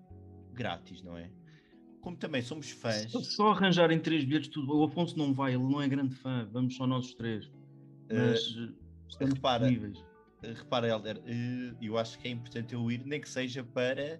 [0.52, 1.30] grátis, não é?
[2.08, 3.12] Como também somos fãs.
[3.12, 4.74] Só, só arranjarem três bilhetes, tudo.
[4.74, 7.52] O Afonso não vai, ele não é grande fã, vamos só nós os três.
[8.10, 8.74] Mas uh,
[9.06, 9.98] estamos repara, disponíveis.
[9.98, 11.22] Uh, repara, Helder,
[11.82, 14.18] eu acho que é importante eu ir, nem que seja para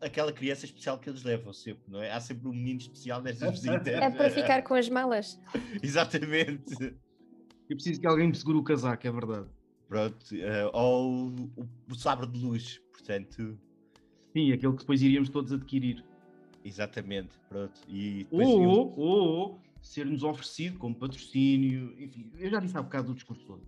[0.00, 2.10] aquela criança especial que eles levam sempre, não é?
[2.10, 3.86] Há sempre um menino especial nessas visitas.
[3.86, 5.40] É para ficar com as malas.
[5.80, 6.74] Exatamente.
[6.82, 9.46] Eu preciso que alguém me segure o casaco, é verdade.
[9.88, 13.56] Pronto, uh, ou o, o sabre de luz, portanto.
[14.32, 16.09] Sim, aquele que depois iríamos todos adquirir.
[16.64, 17.80] Exatamente, pronto.
[17.88, 18.70] E ou, eu...
[18.98, 23.66] ou ser-nos oferecido como patrocínio, enfim, eu já disse há bocado do discurso todo.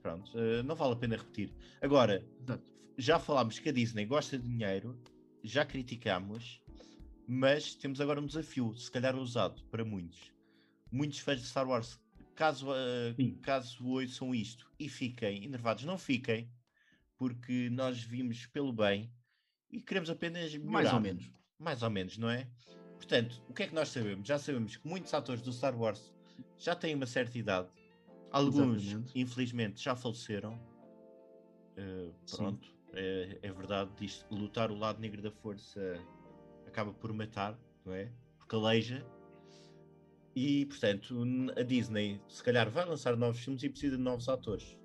[0.00, 1.52] Pronto, uh, não vale a pena repetir.
[1.80, 2.64] Agora, Exato.
[2.96, 4.98] já falámos que a Disney gosta de dinheiro,
[5.42, 6.60] já criticámos,
[7.26, 10.32] mas temos agora um desafio, se calhar usado para muitos.
[10.90, 12.00] Muitos fãs de Star Wars
[12.34, 16.50] caso, uh, caso ouçam isto e fiquem enervados, não fiquem,
[17.16, 19.10] porque nós vimos pelo bem
[19.70, 20.72] e queremos apenas melhorar.
[20.72, 21.30] Mais ou menos.
[21.62, 22.46] Mais ou menos, não é?
[22.96, 24.26] Portanto, o que é que nós sabemos?
[24.26, 26.12] Já sabemos que muitos atores do Star Wars
[26.58, 27.68] já têm uma certa idade.
[28.30, 29.20] Alguns, Exatamente.
[29.20, 30.54] infelizmente, já faleceram.
[31.78, 33.90] Uh, pronto, é, é, verdade.
[33.98, 35.98] Diz, lutar o lado negro da força
[36.66, 38.10] acaba por matar, não é?
[38.38, 39.04] Porque aleija.
[40.34, 41.14] E, portanto,
[41.56, 44.76] a Disney se calhar vai lançar novos filmes e precisa de novos atores.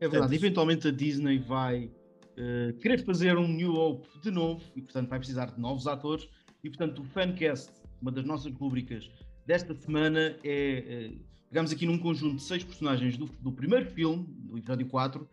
[0.00, 1.90] É verdade, portanto, eventualmente a Disney vai
[2.38, 6.28] uh, querer fazer um New Hope de novo e, portanto, vai precisar de novos atores.
[6.62, 9.10] E, portanto, o Fancast, uma das nossas rubricas
[9.46, 11.10] desta semana, é.
[11.12, 15.22] Uh, pegamos aqui num conjunto de seis personagens do, do primeiro filme, do episódio 4,
[15.22, 15.28] uh,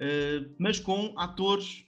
[0.00, 1.84] eh, mas com atores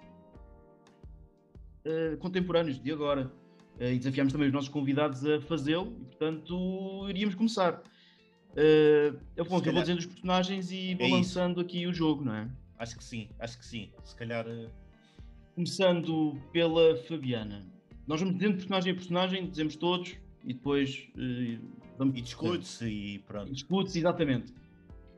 [2.20, 3.32] contemporâneos de agora.
[3.80, 7.82] Eh, e desafiámos também os nossos convidados a fazê-lo e, portanto, iríamos começar.
[8.52, 12.24] Uh, eu, bom, eu vou dizendo os personagens e vou é lançando aqui o jogo,
[12.24, 12.50] não é?
[12.80, 13.92] Acho que sim, acho que sim.
[14.02, 14.44] Se calhar.
[14.48, 14.68] Uh...
[15.54, 17.64] Começando pela Fabiana.
[18.06, 21.08] Nós vamos dizendo personagem a personagem, dizemos todos e depois.
[21.14, 21.64] Uh,
[21.96, 23.52] vamos e discute-se e pronto.
[23.52, 24.52] Discute-se, exatamente.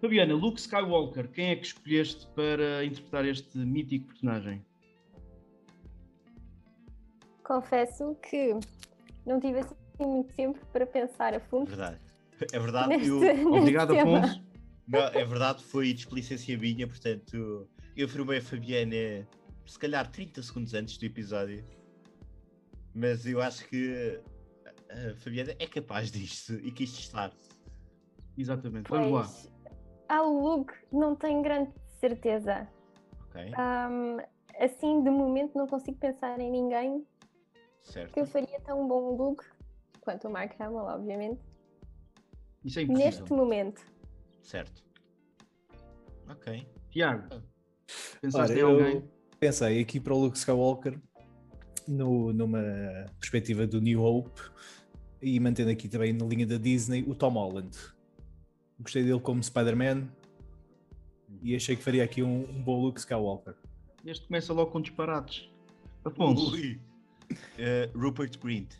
[0.00, 4.62] Fabiana, Luke Skywalker, quem é que escolheste para interpretar este mítico personagem?
[7.52, 8.58] confesso que
[9.26, 11.66] não tive assim muito tempo para pensar a fundo.
[11.66, 11.98] Verdade.
[12.52, 12.88] É verdade.
[12.88, 13.52] Neste, eu...
[13.52, 14.42] Obrigado, Afonso.
[14.93, 19.26] Não, é verdade, foi displicência minha, portanto, eu formei a Fabiana
[19.66, 21.64] se calhar 30 segundos antes do episódio.
[22.95, 24.20] Mas eu acho que
[24.90, 27.32] a Fabiana é capaz disto e quis testar.
[28.36, 29.51] Exatamente, vamos pois,
[30.09, 30.16] lá.
[30.16, 32.68] Ao look, não tenho grande certeza.
[33.28, 33.51] Ok.
[33.51, 34.18] Um,
[34.62, 37.07] assim, de momento, não consigo pensar em ninguém
[37.82, 38.12] certo.
[38.12, 39.45] que faria tão bom look
[40.01, 41.40] quanto o Mark Hamill, obviamente.
[42.64, 43.07] Isso é impossível.
[43.07, 43.91] Neste momento.
[44.43, 44.82] Certo.
[46.28, 46.66] Ok.
[46.90, 47.40] Tiago, ah.
[48.20, 49.05] pensaste Ora, em alguém?
[49.40, 51.01] Pensei aqui para o Luke Skywalker
[51.88, 52.62] no, numa
[53.18, 54.40] perspectiva do New Hope
[55.20, 57.76] e mantendo aqui também na linha da Disney o Tom Holland.
[58.78, 60.09] Gostei dele como Spider-Man
[61.43, 63.55] e achei que faria aqui um, um bom Luke Skywalker.
[64.05, 65.49] Este começa logo com disparates.
[66.05, 66.57] Afonso.
[66.57, 68.74] Uh, Rupert Grint.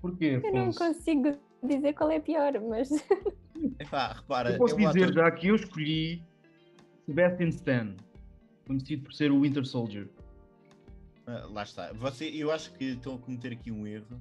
[0.00, 0.46] Porquê, Afonso?
[0.46, 2.90] Eu não consigo dizer qual é pior, mas.
[3.80, 5.14] Epá, repara, eu posso dizer ator...
[5.14, 6.22] já que eu escolhi
[7.06, 7.96] Sebastian Stan,
[8.66, 10.08] conhecido por ser o Winter Soldier.
[11.26, 11.92] Ah, lá está.
[11.92, 14.20] Você, eu acho que estão a cometer aqui um erro.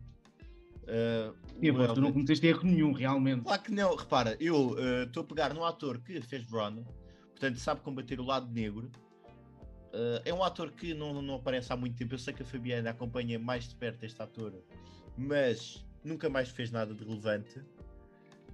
[0.83, 3.43] Uh, Sim, tu não cometeste erro nenhum, realmente.
[3.43, 3.95] Claro que não.
[3.95, 6.83] Repara, eu ah, estou uh, a pegar num ator que fez Bron,
[7.31, 8.89] portanto sabe combater o lado negro.
[9.93, 12.13] Uh, é um ator que não, não aparece há muito tempo.
[12.13, 14.53] Eu sei que a Fabiana acompanha mais de perto este ator,
[15.17, 17.61] mas nunca mais fez nada de relevante.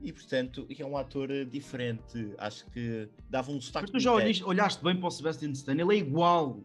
[0.02, 2.34] E portanto, é um ator diferente.
[2.38, 3.86] Acho que dava um destaque.
[3.86, 6.60] Mas tu já olhaste, olhaste bem para o Sebastian Stan, ele é igual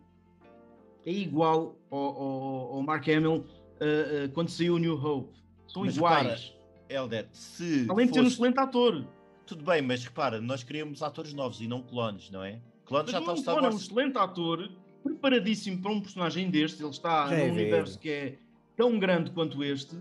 [1.06, 5.38] é igual ao, ao, ao Mark Hamill uh, uh, quando saiu o New Hope.
[5.66, 6.54] São mas iguais.
[6.88, 7.86] Helder, se.
[7.88, 9.06] Além de ser um excelente ator.
[9.46, 12.60] Tudo bem, mas repara, nós queríamos atores novos e não clones, não é?
[12.84, 14.70] Clones já está um clone é um excelente ator,
[15.02, 16.82] preparadíssimo para um personagem deste.
[16.82, 18.38] Ele está num universo que é
[18.76, 19.96] tão grande quanto este.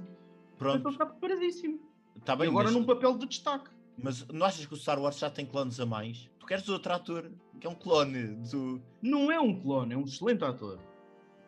[0.58, 0.80] Pronto.
[0.80, 1.80] Então está preparadíssimo.
[2.16, 2.76] Está bem, e agora mas...
[2.76, 3.70] num papel de destaque.
[3.98, 6.30] Mas não achas que o Star Wars já tem clones a mais?
[6.40, 8.82] Tu queres outro ator que é um clone do.
[9.02, 10.80] Não é um clone, é um excelente ator.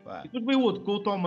[0.03, 0.21] Pá.
[0.21, 1.21] E depois veio outro com o Tom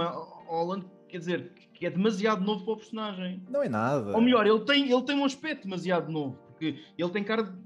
[0.46, 3.42] Holland, quer dizer, que é demasiado novo para o personagem.
[3.48, 4.14] Não é nada.
[4.14, 7.58] Ou melhor, ele tem, ele tem um aspecto demasiado novo, porque ele tem cara de.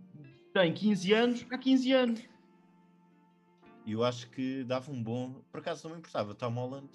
[0.52, 2.22] tem 15 anos, há 15 anos.
[3.86, 5.42] E eu acho que dava um bom.
[5.50, 6.88] Por acaso não me importava, Tom Holland.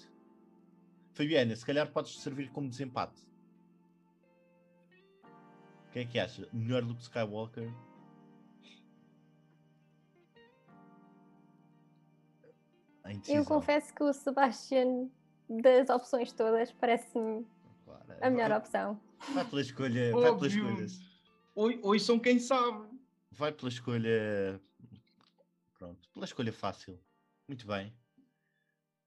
[1.12, 3.20] Fabiana, se calhar podes servir como desempate.
[5.88, 6.48] O que é que acha?
[6.52, 7.70] Melhor Luke Skywalker
[13.28, 15.08] Eu confesso que o Sebastian,
[15.48, 17.46] das opções todas, parece-me
[17.84, 19.00] claro, a melhor vai, opção.
[19.34, 20.12] Vai pela escolha.
[20.12, 21.00] Vai pelas escolhas.
[21.54, 22.88] Hoje, hoje são quem sabe.
[23.30, 24.60] Vai pela escolha.
[25.78, 26.98] Pronto, pela escolha fácil.
[27.46, 27.92] Muito bem.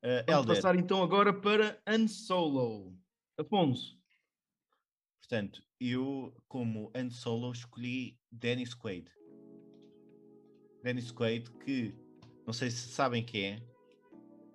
[0.05, 2.95] Uh, Vamos passar então agora para Unsolo.
[3.39, 3.97] Afonso.
[5.19, 9.09] Portanto, eu, como Unsolo, escolhi Dennis Quaid.
[10.83, 11.95] Dennis Quaid, que
[12.45, 13.57] não sei se sabem quem é,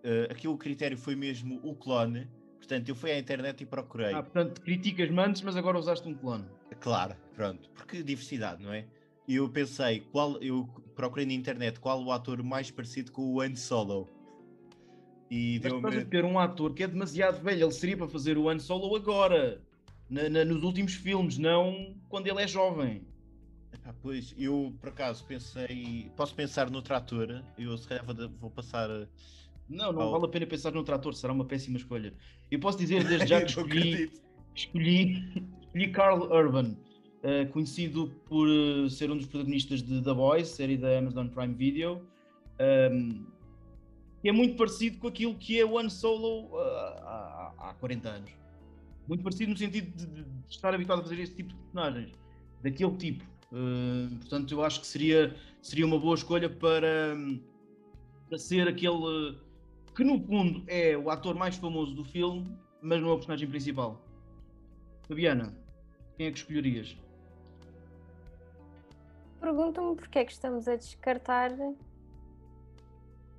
[0.04, 2.30] uh, aqui o critério foi mesmo o clone.
[2.58, 4.14] Portanto, eu fui à internet e procurei.
[4.14, 6.46] Ah, portanto, criticas mantes, mas agora usaste um clone.
[6.78, 7.68] Claro, pronto.
[7.70, 8.86] Porque diversidade, não é?
[9.26, 13.56] Eu pensei, qual, eu procurei na internet qual o ator mais parecido com o Han
[13.56, 14.19] Solo.
[15.30, 18.36] E mas estás a ter um ator que é demasiado velho, ele seria para fazer
[18.36, 19.62] o Han Solo agora,
[20.08, 23.06] na, na, nos últimos filmes, não quando ele é jovem.
[23.84, 28.04] Ah, pois, eu por acaso pensei, posso pensar no trator, eu se calhar
[28.40, 28.88] vou, passar
[29.68, 30.10] não, não oh.
[30.10, 32.12] vale a pena pensar no trator, será uma péssima escolha.
[32.50, 34.10] Eu posso dizer desde já que escolhi,
[34.54, 36.76] escolhi, escolhi Carl Urban,
[37.22, 41.54] uh, conhecido por uh, ser um dos protagonistas de The Boys, série da Amazon Prime
[41.54, 42.02] Video,
[42.92, 43.24] um,
[44.20, 48.30] que é muito parecido com aquilo que é One Solo uh, há, há 40 anos.
[49.08, 52.12] Muito parecido no sentido de, de, estar habituado a fazer este tipo de personagens,
[52.62, 53.24] daquele tipo.
[54.20, 57.16] portanto, eu acho que seria, seria uma boa escolha para,
[58.28, 59.36] para ser aquele
[59.94, 62.46] que no fundo é o ator mais famoso do filme,
[62.80, 64.00] mas não é o personagem principal.
[65.08, 65.54] Fabiana,
[66.16, 66.96] quem é que escolherias?
[69.40, 71.50] Pergunto-me porque é que estamos a descartar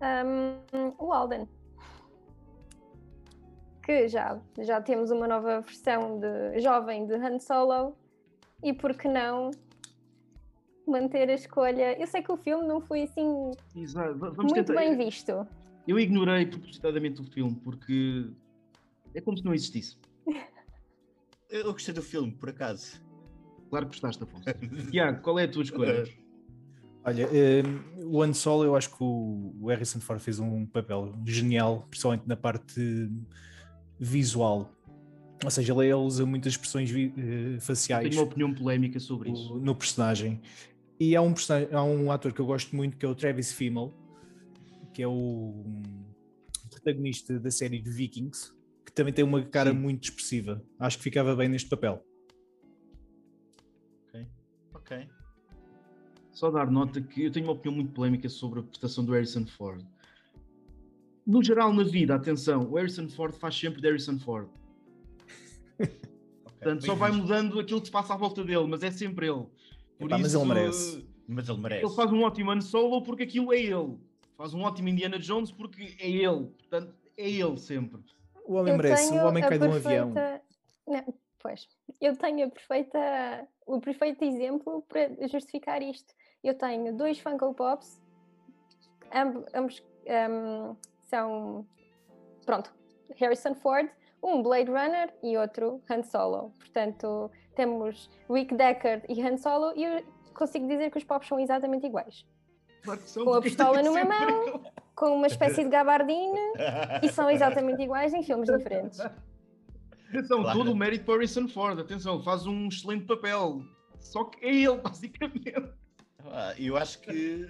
[0.01, 1.47] um, o Alden.
[3.83, 7.95] Que já, já temos uma nova versão de jovem de Han Solo
[8.63, 9.51] e por que não
[10.87, 11.99] manter a escolha?
[11.99, 14.17] Eu sei que o filme não foi assim Exato.
[14.17, 14.75] Vamos muito tentar...
[14.75, 15.47] bem visto.
[15.87, 18.29] Eu ignorei propositadamente o filme porque
[19.15, 19.97] é como se não existisse.
[21.49, 23.01] Eu gostei do filme, por acaso.
[23.69, 24.45] Claro que gostaste, Afonso.
[24.91, 26.05] Tiago, qual é a tua escolha?
[27.03, 27.63] Olha, eh,
[28.05, 32.35] o Han Solo, eu acho que o Harrison Ford fez um papel genial, principalmente na
[32.35, 33.09] parte
[33.99, 34.71] visual.
[35.43, 38.09] Ou seja, ele usa muitas expressões uh, faciais.
[38.09, 39.57] Tenho uma opinião polémica sobre isso.
[39.57, 40.39] No personagem.
[40.99, 41.33] E há um,
[41.71, 43.91] há um ator que eu gosto muito que é o Travis Fimmel,
[44.93, 45.65] que é o
[46.69, 48.51] protagonista da série de Vikings,
[48.85, 49.77] que também tem uma cara Sim.
[49.77, 50.63] muito expressiva.
[50.79, 52.05] Acho que ficava bem neste papel.
[54.07, 54.27] Ok,
[54.75, 55.20] ok.
[56.41, 59.45] Só dar nota que eu tenho uma opinião muito polémica sobre a prestação do Harrison
[59.45, 59.85] Ford.
[61.23, 64.49] no geral na vida, atenção, o Harrison Ford faz sempre de Harrison Ford.
[65.79, 65.99] okay,
[66.43, 69.45] Portanto, só vai mudando aquilo que se passa à volta dele, mas é sempre ele.
[69.99, 71.07] Por Epá, isso, mas ele merece.
[71.27, 71.85] Mas ele merece.
[71.85, 73.99] Ele faz um ótimo Han Solo porque aquilo é ele.
[74.35, 76.47] Faz um ótimo Indiana Jones porque é ele.
[76.57, 78.01] Portanto, é ele sempre.
[78.47, 79.79] O homem eu merece, o homem cai perfeita...
[79.79, 80.41] de um avião.
[80.87, 81.67] Não, pois,
[82.01, 86.11] eu tenho a perfeita, o perfeito exemplo para justificar isto.
[86.43, 88.01] Eu tenho dois Funko Pops,
[89.53, 91.65] ambos um, são,
[92.45, 92.73] pronto,
[93.15, 93.89] Harrison Ford,
[94.23, 96.51] um Blade Runner e outro Han Solo.
[96.57, 101.39] Portanto, temos Rick Deckard e Han Solo e eu consigo dizer que os pops são
[101.39, 102.25] exatamente iguais.
[103.23, 104.63] com a pistola numa mão,
[104.95, 106.39] com uma espécie de gabardine
[107.03, 108.99] e são exatamente iguais em filmes diferentes.
[110.09, 110.57] Atenção, claro.
[110.57, 111.79] todo o mérito para Harrison Ford.
[111.79, 113.61] Atenção, faz um excelente papel.
[113.99, 115.80] Só que é ele, basicamente.
[116.25, 117.49] Ah, eu acho que.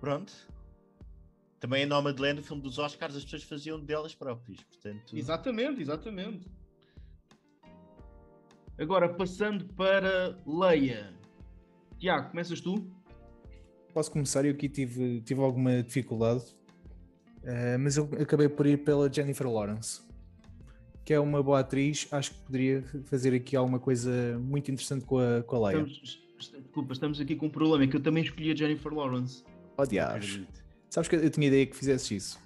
[0.00, 0.32] Pronto.
[1.60, 4.60] Também a Nomadland, o filme dos Oscars, as pessoas faziam delas próprias.
[4.64, 5.16] Portanto...
[5.16, 6.50] Exatamente, exatamente.
[8.76, 11.14] Agora, passando para Leia.
[11.98, 12.90] Tiago, começas tu?
[13.94, 14.44] Posso começar?
[14.44, 16.44] Eu aqui tive, tive alguma dificuldade,
[17.44, 20.02] uh, mas eu acabei por ir pela Jennifer Lawrence
[21.04, 25.18] que é uma boa atriz, acho que poderia fazer aqui alguma coisa muito interessante com
[25.18, 25.82] a, com a Leia.
[25.82, 26.21] Estamos,
[26.72, 29.44] desculpa, estamos aqui com um problema, é que eu também escolhi a Jennifer Lawrence.
[29.76, 29.84] Oh.
[30.88, 32.40] Sabes que eu tinha ideia que fizesses isso.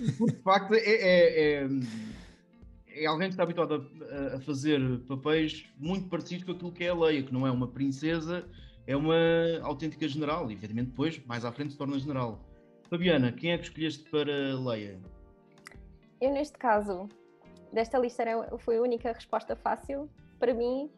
[0.00, 1.68] de facto, é, é, é,
[2.88, 6.88] é, alguém que está habituado a, a, fazer papéis muito parecidos com aquilo que é
[6.88, 8.48] a Leia, que não é uma princesa,
[8.86, 9.14] é uma
[9.62, 12.42] autêntica general, e evidentemente depois, mais à frente, se torna general.
[12.88, 14.98] Fabiana, quem é que escolheste para Leia?
[16.22, 17.06] Eu, neste caso,
[17.70, 20.08] desta lista era, foi a única resposta fácil.
[20.38, 20.88] Para mim,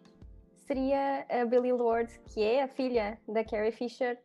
[0.70, 4.16] seria a Billy Lord, que é a filha da Carrie Fisher,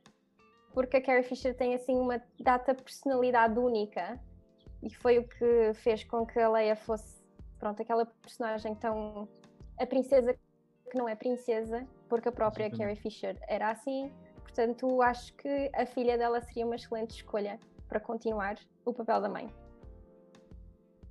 [0.76, 4.22] porque a Carrie Fisher tem assim uma data personalidade única
[4.84, 7.20] e foi o que fez com que a Leia fosse,
[7.58, 9.28] pronto, aquela personagem tão
[9.80, 10.36] a princesa
[10.92, 14.12] que não é princesa, porque a própria Carrie Fisher era assim.
[14.44, 19.30] Portanto, acho que a filha dela seria uma excelente escolha para continuar o papel da
[19.30, 19.52] mãe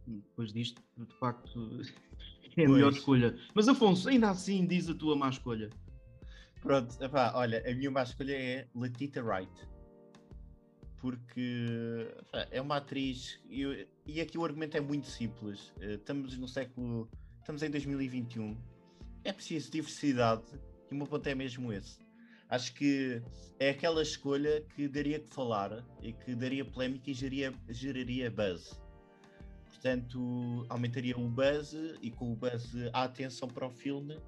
[0.06, 1.80] depois disto, de facto,
[2.56, 3.36] é a melhor escolha.
[3.54, 5.70] Mas Afonso, ainda assim diz a tua má escolha.
[6.60, 9.52] Pronto, epá, olha, a minha má escolha é Letita Wright.
[11.00, 15.72] Porque epá, é uma atriz e, e aqui o argumento é muito simples.
[15.80, 17.08] Eh, estamos no século.
[17.40, 18.56] Estamos em 2021.
[19.24, 20.44] É preciso diversidade
[20.90, 21.98] e o meu ponto é mesmo esse.
[22.48, 23.22] Acho que
[23.58, 28.83] é aquela escolha que daria que falar e que daria polémica e geraria, geraria buzz
[29.84, 34.18] portanto aumentaria o buzz e com o buzz a atenção para o filme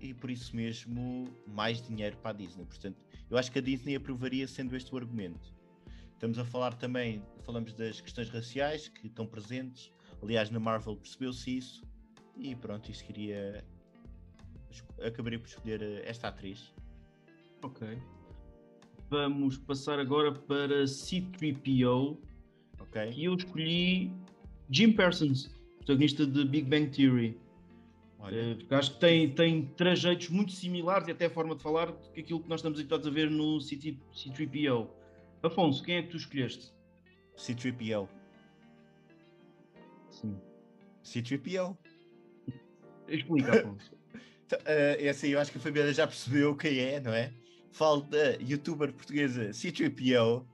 [0.00, 2.64] e por isso mesmo mais dinheiro para a Disney.
[2.64, 2.96] Portanto,
[3.28, 5.52] eu acho que a Disney aprovaria sendo este o argumento.
[6.14, 9.92] Estamos a falar também, falamos das questões raciais que estão presentes.
[10.22, 11.82] Aliás, na Marvel percebeu-se isso
[12.38, 13.62] e pronto, isso queria
[15.02, 16.72] acabaria por escolher eh, esta atriz.
[17.62, 17.86] Ok.
[19.10, 22.16] Vamos passar agora para C3PO.
[22.80, 23.12] Ok.
[23.14, 24.12] E eu escolhi
[24.70, 27.38] Jim Parsons, protagonista de Big Bang Theory.
[28.18, 28.56] Olha.
[28.56, 32.10] Porque acho que tem, tem trajeitos muito similares e até a forma de falar do
[32.10, 34.88] que aquilo que nós estamos habituados a ver no C3PO.
[35.42, 36.72] Afonso, quem é que tu escolheste?
[37.36, 38.08] C3PO.
[40.10, 40.36] Sim.
[41.04, 41.76] C3PO.
[43.06, 43.92] Explica, Afonso.
[43.92, 47.32] uh, é assim, eu acho que a Fabiana já percebeu quem é, não é?
[47.70, 50.44] Falo da youtuber portuguesa C3PO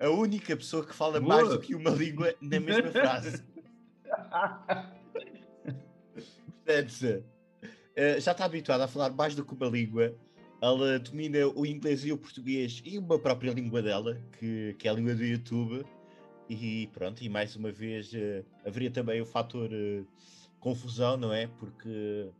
[0.00, 1.36] a única pessoa que fala Boa.
[1.36, 3.42] mais do que uma língua na mesma frase.
[6.64, 7.24] Portanto,
[7.62, 10.14] uh, já está habituada a falar mais do que uma língua.
[10.60, 14.90] Ela domina o inglês e o português e uma própria língua dela, que, que é
[14.90, 15.84] a língua do YouTube.
[16.48, 20.06] E pronto, e mais uma vez uh, haveria também o fator uh,
[20.58, 21.46] confusão, não é?
[21.46, 22.30] Porque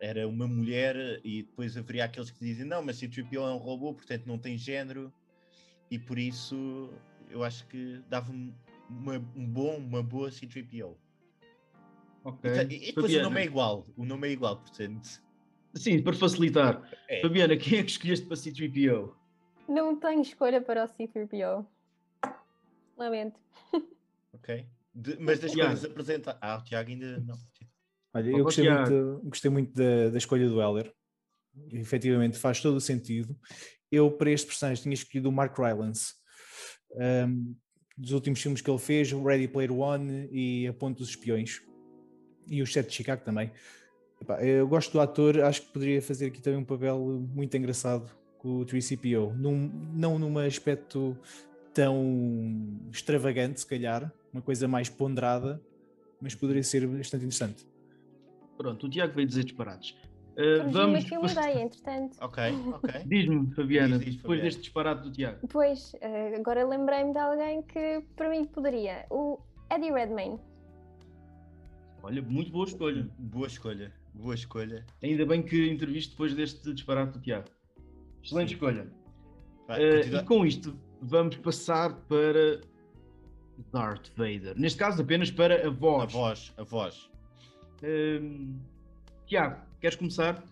[0.00, 3.94] era uma mulher e depois haveria aqueles que dizem não, mas C-3PO é um robô,
[3.94, 5.12] portanto não tem género
[5.90, 6.90] e por isso
[7.30, 8.32] eu acho que dava
[8.88, 10.96] uma, um bom, uma boa C3PO.
[12.24, 12.50] Ok.
[12.50, 13.26] E, e depois Fabiana.
[13.26, 15.22] o nome é igual, o nome é igual, portanto.
[15.74, 16.90] Sim, para facilitar.
[17.08, 17.20] É.
[17.20, 19.14] Fabiana, quem é que escolheste para C3PO?
[19.68, 21.66] Não tenho escolha para o C3PO.
[22.96, 23.38] Lamento.
[24.32, 24.66] Ok.
[24.94, 26.38] De, mas das coisas apresenta.
[26.40, 27.36] Ah, o Tiago ainda não.
[28.14, 30.94] Olha, eu gostei muito, gostei muito da, da escolha do Heller.
[31.72, 33.38] Efetivamente faz todo o sentido
[33.90, 36.14] eu para este personagem tinha escolhido o Mark Rylance.
[36.92, 37.54] Um,
[37.96, 41.62] dos últimos filmes que ele fez, o Ready Player One e A Ponte dos Espiões.
[42.48, 43.50] E o Sete de Chicago também.
[44.20, 46.98] Epá, eu gosto do ator, acho que poderia fazer aqui também um papel
[47.34, 49.34] muito engraçado com o 3CPO.
[49.34, 51.16] Num, não num aspecto
[51.74, 55.60] tão extravagante, se calhar, uma coisa mais ponderada,
[56.20, 57.66] mas poderia ser bastante interessante.
[58.56, 59.94] Pronto, o Tiago veio dizer disparados.
[60.36, 62.18] Uh, vamos aqui uma ideia, entretanto.
[62.20, 62.42] Ok,
[62.74, 63.04] ok.
[63.08, 64.42] Diz-me, Fabiana, diz, diz, depois Fabiana.
[64.42, 65.48] deste disparate do Tiago.
[65.48, 69.06] Pois, uh, agora lembrei-me de alguém que para mim poderia.
[69.10, 70.38] O Eddie Redmayne.
[72.02, 73.08] Olha, muito boa escolha.
[73.18, 74.84] Boa escolha, boa escolha.
[75.02, 77.48] Ainda bem que interviste depois deste disparate do Tiago.
[78.22, 78.54] Excelente Sim.
[78.54, 78.86] escolha.
[79.66, 82.60] Vai, uh, e com isto, vamos passar para
[83.72, 84.54] Darth Vader.
[84.54, 86.02] Neste caso, apenas para a voz.
[86.02, 87.10] A voz, a voz.
[87.82, 88.54] Uh,
[89.26, 90.42] Tiago, queres começar?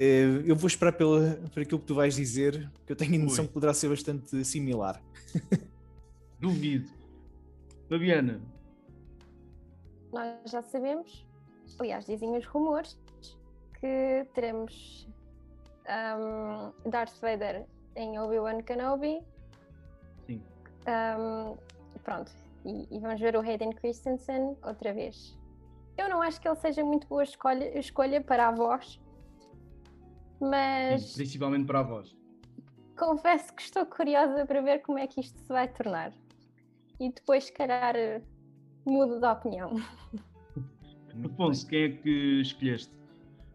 [0.00, 3.24] Uh, eu vou esperar pela, por aquilo que tu vais dizer, que eu tenho a
[3.24, 3.48] noção Ui.
[3.48, 5.02] que poderá ser bastante similar.
[6.38, 6.88] Duvido.
[7.88, 8.40] Fabiana.
[10.12, 11.26] Nós já sabemos,
[11.78, 12.98] aliás, dizem os rumores,
[13.80, 15.08] que teremos
[15.88, 17.66] um, Darth Vader
[17.96, 19.20] em Obi-Wan Kenobi.
[20.26, 20.42] Sim.
[20.86, 21.56] Um,
[22.04, 22.32] pronto,
[22.64, 25.37] e, e, vamos ver o Hayden Christensen outra vez.
[25.98, 29.00] Eu não acho que ele seja muito boa escolha, escolha para a voz,
[30.40, 31.02] mas.
[31.02, 32.16] Sim, principalmente para a voz.
[32.96, 36.12] Confesso que estou curiosa para ver como é que isto se vai tornar.
[37.00, 37.94] E depois, se calhar,
[38.86, 39.72] mudo de opinião.
[41.24, 42.92] Afonso, quem é que escolheste?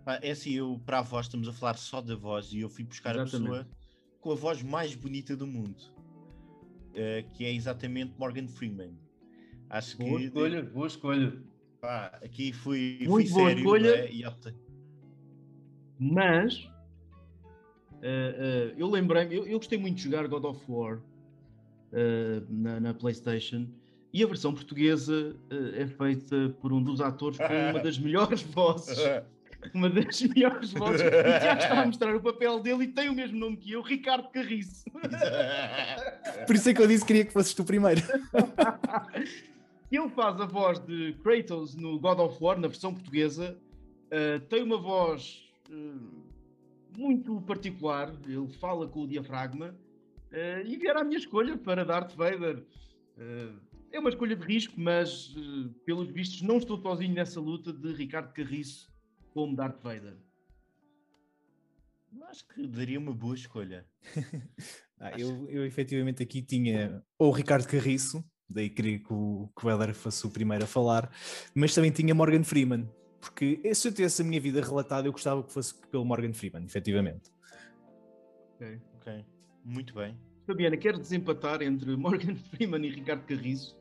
[0.05, 2.69] Ah, é assim, eu para a voz estamos a falar só da voz e eu
[2.69, 3.35] fui buscar Exatamente.
[3.35, 3.67] a pessoa
[4.19, 5.81] com a voz mais bonita do mundo,
[6.89, 8.97] uh, que é exatamente Morgan Freeman.
[9.69, 10.25] Acho boa que.
[10.25, 10.69] Escolha, de...
[10.69, 11.43] Boa escolha,
[11.83, 13.89] Pá, aqui fui, Muito fui boa sério, escolha.
[13.89, 14.09] É?
[14.09, 14.23] E
[15.99, 21.01] Mas uh, uh, eu lembrei-me, eu, eu, gostei muito de jogar God of War
[22.49, 23.67] na, na PlayStation
[24.13, 25.35] e a versão portuguesa
[25.75, 28.97] é feita por um dos atores com uma das melhores vozes
[29.73, 31.01] uma das melhores vozes.
[31.01, 33.81] O Tiago estava a mostrar o papel dele e tem o mesmo nome que eu,
[33.81, 34.85] Ricardo Carriço.
[36.47, 38.01] Por isso é que eu disse que queria que fosses tu primeiro.
[39.95, 43.55] Ele faz a voz de Kratos no God of War, na versão portuguesa.
[44.07, 46.25] Uh, tem uma voz uh,
[46.97, 48.11] muito particular.
[48.25, 49.77] Ele fala com o diafragma.
[50.31, 52.65] Uh, e vier a minha escolha para Darth Vader.
[53.91, 55.35] é uma escolha de risco, mas
[55.85, 58.91] pelos vistos não estou sozinho nessa luta de Ricardo Carriço
[59.31, 60.17] como Darth Vader?
[62.29, 63.85] Acho que daria uma boa escolha.
[64.99, 69.65] ah, eu, eu efetivamente aqui tinha ou o Ricardo Carriço, daí queria que o, que
[69.65, 71.11] o Heller fosse o primeiro a falar,
[71.53, 72.89] mas também tinha Morgan Freeman,
[73.19, 76.65] porque se eu tivesse a minha vida relatada, eu gostava que fosse pelo Morgan Freeman,
[76.65, 77.31] efetivamente.
[78.55, 79.25] Ok, ok.
[79.63, 80.17] Muito bem.
[80.45, 83.77] Fabiana, queres desempatar entre Morgan Freeman e Ricardo Carriço?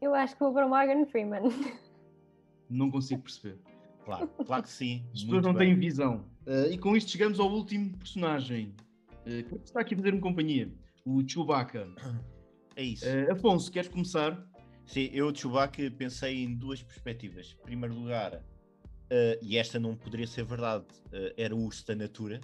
[0.00, 1.42] Eu acho que vou para Morgan Freeman.
[2.68, 3.58] Não consigo perceber.
[4.04, 5.02] Claro, claro que sim.
[5.14, 5.70] As pessoas não bem.
[5.70, 6.26] têm visão.
[6.46, 8.74] Uh, e com isto chegamos ao último personagem
[9.20, 10.70] uh, que está aqui a fazer-me companhia,
[11.06, 11.88] o Chewbacca.
[12.76, 13.06] É isso.
[13.06, 14.44] Uh, Afonso, queres começar?
[14.86, 17.56] Sim, eu, Chewbacca, pensei em duas perspectivas.
[17.60, 21.94] Em primeiro lugar, uh, e esta não poderia ser verdade, uh, era o urso da
[21.94, 22.40] Natura.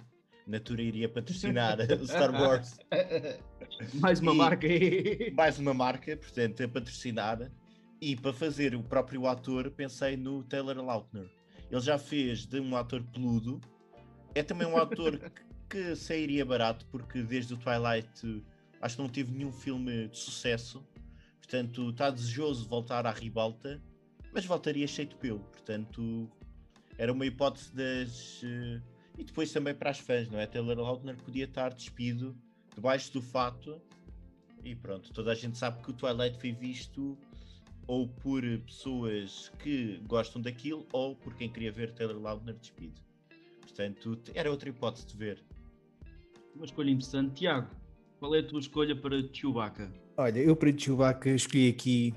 [0.47, 2.77] Natura iria patrocinar o Star Wars.
[3.95, 4.67] mais uma e, marca
[5.33, 7.51] mais uma marca, portanto, a patrocinar.
[8.01, 11.29] E para fazer o próprio ator, pensei no Taylor Lautner.
[11.69, 13.61] Ele já fez de um ator peludo.
[14.33, 15.17] É também um ator
[15.69, 18.43] que, que sairia barato, porque desde o Twilight
[18.81, 20.85] acho que não teve nenhum filme de sucesso.
[21.37, 23.81] Portanto, está desejoso de voltar à ribalta,
[24.33, 25.39] mas voltaria cheio de pelo.
[25.39, 26.29] Portanto,
[26.97, 28.41] era uma hipótese das.
[28.43, 28.81] Uh,
[29.17, 30.47] e depois também para as fãs, não é?
[30.47, 32.35] Taylor Lautner podia estar despido
[32.73, 33.81] debaixo do fato.
[34.63, 37.17] E pronto, toda a gente sabe que o Twilight foi visto
[37.87, 43.01] ou por pessoas que gostam daquilo, ou por quem queria ver Taylor Lautner despido.
[43.59, 45.43] Portanto, era outra hipótese de ver.
[46.55, 47.33] Uma escolha interessante.
[47.33, 47.69] Tiago,
[48.21, 49.91] qual é a tua escolha para Chewbacca?
[50.15, 52.13] Olha, eu para Chewbacca escolhi aqui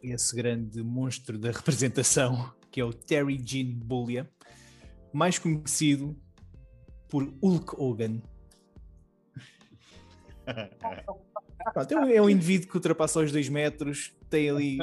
[0.00, 4.30] esse grande monstro da representação, que é o Terry Jean Bullia,
[5.12, 6.16] mais conhecido
[7.08, 8.22] por Hulk Hogan.
[11.74, 14.78] Pronto, é um indivíduo que ultrapassa os 2 metros, tem ali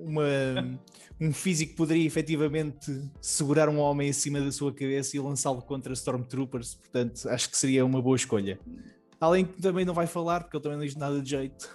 [0.00, 0.80] uma,
[1.20, 5.92] um físico que poderia efetivamente segurar um homem acima da sua cabeça e lançá-lo contra
[5.92, 8.58] Stormtroopers, portanto acho que seria uma boa escolha.
[9.20, 11.68] Além que também não vai falar, porque ele também não diz nada de jeito.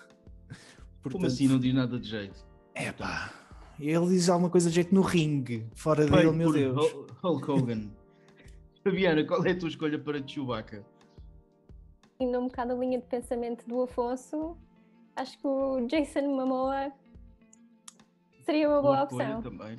[1.02, 2.46] Portanto, Como assim não diz nada de jeito?
[2.74, 3.34] É pá,
[3.80, 6.94] ele diz alguma coisa de jeito no ringue, fora dele, meu Deus.
[7.22, 7.89] Hulk Hogan.
[8.84, 10.86] Fabiana, qual é a tua escolha para Chewbacca?
[12.20, 14.58] Indo um bocado a linha de pensamento do Afonso,
[15.16, 16.91] acho que o Jason Momoa
[18.46, 19.41] Seria uma boa, boa opção.
[19.41, 19.78] também.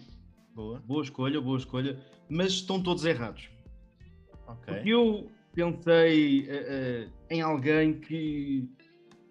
[0.54, 0.80] Boa.
[0.80, 1.98] boa escolha, boa escolha.
[2.28, 3.50] Mas estão todos errados.
[4.46, 4.74] Ok.
[4.74, 8.68] Porque eu pensei uh, uh, em alguém que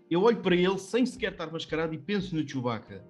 [0.10, 3.04] eu olho para ele sem sequer estar mascarado e penso no Chewbacca.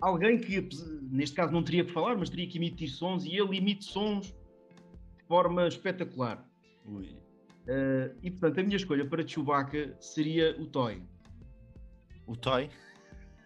[0.00, 0.68] Alguém que,
[1.02, 4.26] neste caso, não teria que falar, mas teria que emitir sons e ele emite sons
[4.26, 6.44] de forma espetacular.
[6.84, 11.00] Uh, e portanto, a minha escolha para Chewbacca seria o Toy.
[12.26, 12.68] O Toy?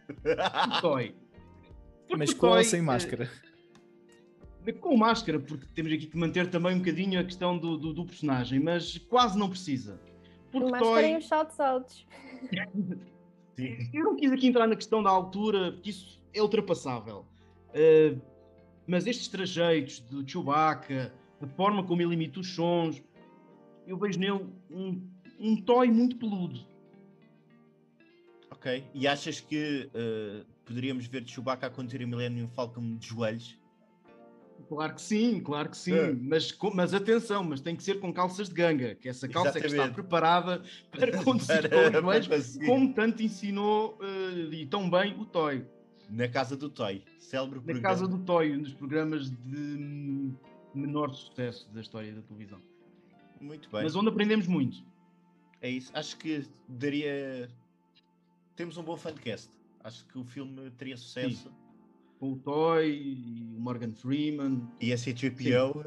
[0.09, 1.15] o Toy.
[2.09, 3.29] Porque mas com ou sem máscara?
[4.73, 8.05] Com máscara, porque temos aqui que manter também um bocadinho a questão do, do, do
[8.05, 10.01] personagem, mas quase não precisa.
[10.51, 11.13] Porque máscara Toy...
[11.13, 12.07] e os saltos altos.
[13.93, 17.27] Eu não quis aqui entrar na questão da altura, porque isso é ultrapassável.
[17.71, 18.21] Uh,
[18.87, 23.03] mas estes trajeitos do Chewbacca, a forma como ele imita os sons,
[23.87, 25.09] eu vejo nele um,
[25.41, 26.61] um toy muito peludo.
[28.51, 28.85] Ok.
[28.93, 33.59] E achas que uh, poderíamos ver Chewbacca acontecer em Millennium Falcon de joelhos?
[34.69, 35.95] Claro que sim, claro que sim.
[35.95, 36.13] É.
[36.13, 39.61] Mas, mas atenção, mas tem que ser com calças de ganga, que essa calça é
[39.61, 45.19] que está preparada para conduzir com os joelhos, como tanto ensinou uh, e tão bem
[45.19, 45.65] o Toy.
[46.09, 47.89] Na casa do Toy, célebre Na programa.
[47.89, 50.33] casa do Toy, um dos programas de
[50.75, 52.61] menor sucesso da história da televisão.
[53.41, 53.83] Muito bem.
[53.83, 54.85] Mas onde aprendemos muito.
[55.61, 55.91] É isso.
[55.95, 57.49] Acho que daria.
[58.55, 59.51] Temos um bom fancast.
[59.83, 61.49] Acho que o filme teria sucesso.
[61.49, 61.66] Sim
[62.19, 64.69] com o Toy, o Morgan Freeman.
[64.81, 65.85] E a C3PO.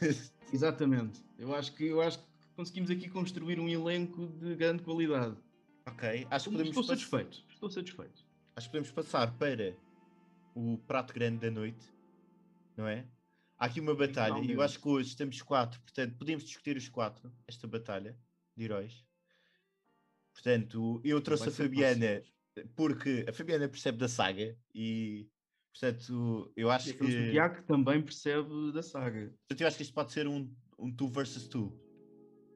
[0.52, 1.22] Exatamente.
[1.38, 2.24] Eu acho, que, eu acho que
[2.56, 5.36] conseguimos aqui construir um elenco de grande qualidade.
[5.86, 6.26] Ok.
[6.30, 7.44] Acho que podemos Estou satisfeito.
[7.48, 8.26] Estou satisfeito.
[8.56, 9.76] Acho que podemos passar para
[10.54, 11.86] o prato grande da noite,
[12.76, 13.06] não é?
[13.56, 17.32] Há aqui uma batalha, eu acho que hoje estamos quatro, portanto, podemos discutir os quatro,
[17.46, 18.16] esta batalha
[18.56, 19.04] de heróis.
[20.32, 22.22] Portanto, eu trouxe a Fabiana,
[22.76, 25.28] porque a Fabiana percebe da saga e
[25.80, 27.04] Portanto, eu acho que.
[27.04, 29.32] O Tiago também percebe da saga.
[29.48, 31.72] Portanto, eu acho que isto pode ser um, um two versus two.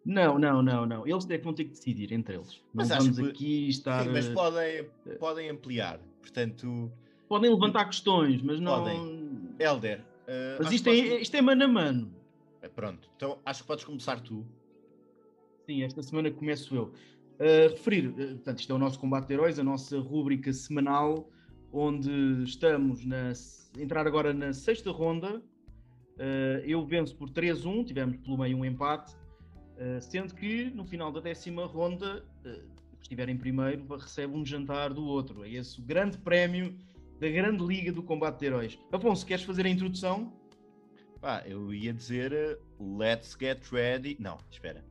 [0.05, 1.07] Não, não, não, não.
[1.07, 2.61] Eles é que vão ter que decidir entre eles.
[2.75, 3.29] Mas não vamos que...
[3.29, 4.05] aqui estar.
[4.05, 6.01] Sim, mas podem, podem ampliar.
[6.20, 6.93] Portanto.
[7.29, 8.81] Podem levantar questões, mas não.
[8.81, 9.55] Podem.
[9.61, 10.01] Helder.
[10.01, 12.14] Uh, mas isto é, isto é mano a mano.
[12.61, 13.09] É, pronto.
[13.16, 14.45] Então acho que podes começar tu.
[15.66, 16.93] Sim, esta semana começo eu.
[17.35, 21.29] Uh, referir, uh, portanto, isto é o nosso combate de heróis, a nossa rúbrica semanal
[21.73, 25.39] onde estamos a entrar agora na sexta ronda.
[25.39, 31.11] Uh, eu venço por 3-1, tivemos pelo meio um empate, uh, sendo que no final
[31.11, 32.51] da décima ronda, uh,
[32.99, 35.45] que estiver em primeiro, recebe um jantar do outro.
[35.45, 36.77] É esse o grande prémio
[37.18, 38.79] da grande liga do combate de heróis.
[38.93, 40.33] Afonso, queres fazer a introdução?
[41.23, 44.16] Ah, eu ia dizer let's get ready.
[44.20, 44.85] Não, espera.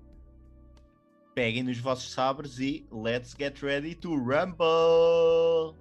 [1.35, 5.75] Peguem nos vossos sabres e let's get ready to rumble!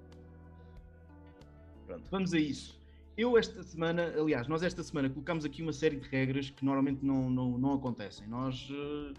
[1.91, 2.79] Pronto, vamos a isso.
[3.17, 7.05] Eu esta semana, aliás, nós esta semana colocamos aqui uma série de regras que normalmente
[7.05, 8.29] não, não, não acontecem.
[8.29, 9.13] Nós uh,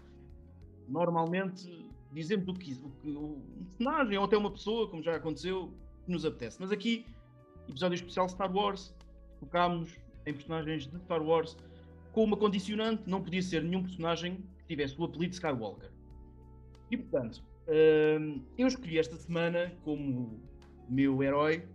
[0.88, 5.70] normalmente dizemos o que, o que um personagem ou até uma pessoa, como já aconteceu,
[6.08, 6.56] nos apetece.
[6.58, 7.04] Mas aqui,
[7.68, 8.94] episódio especial Star Wars,
[9.38, 9.94] focámos
[10.24, 11.54] em personagens de Star Wars
[12.10, 15.90] com uma condicionante, não podia ser nenhum personagem que tivesse o apelido Skywalker.
[16.90, 20.40] E portanto, uh, eu escolhi esta semana como
[20.88, 21.68] meu herói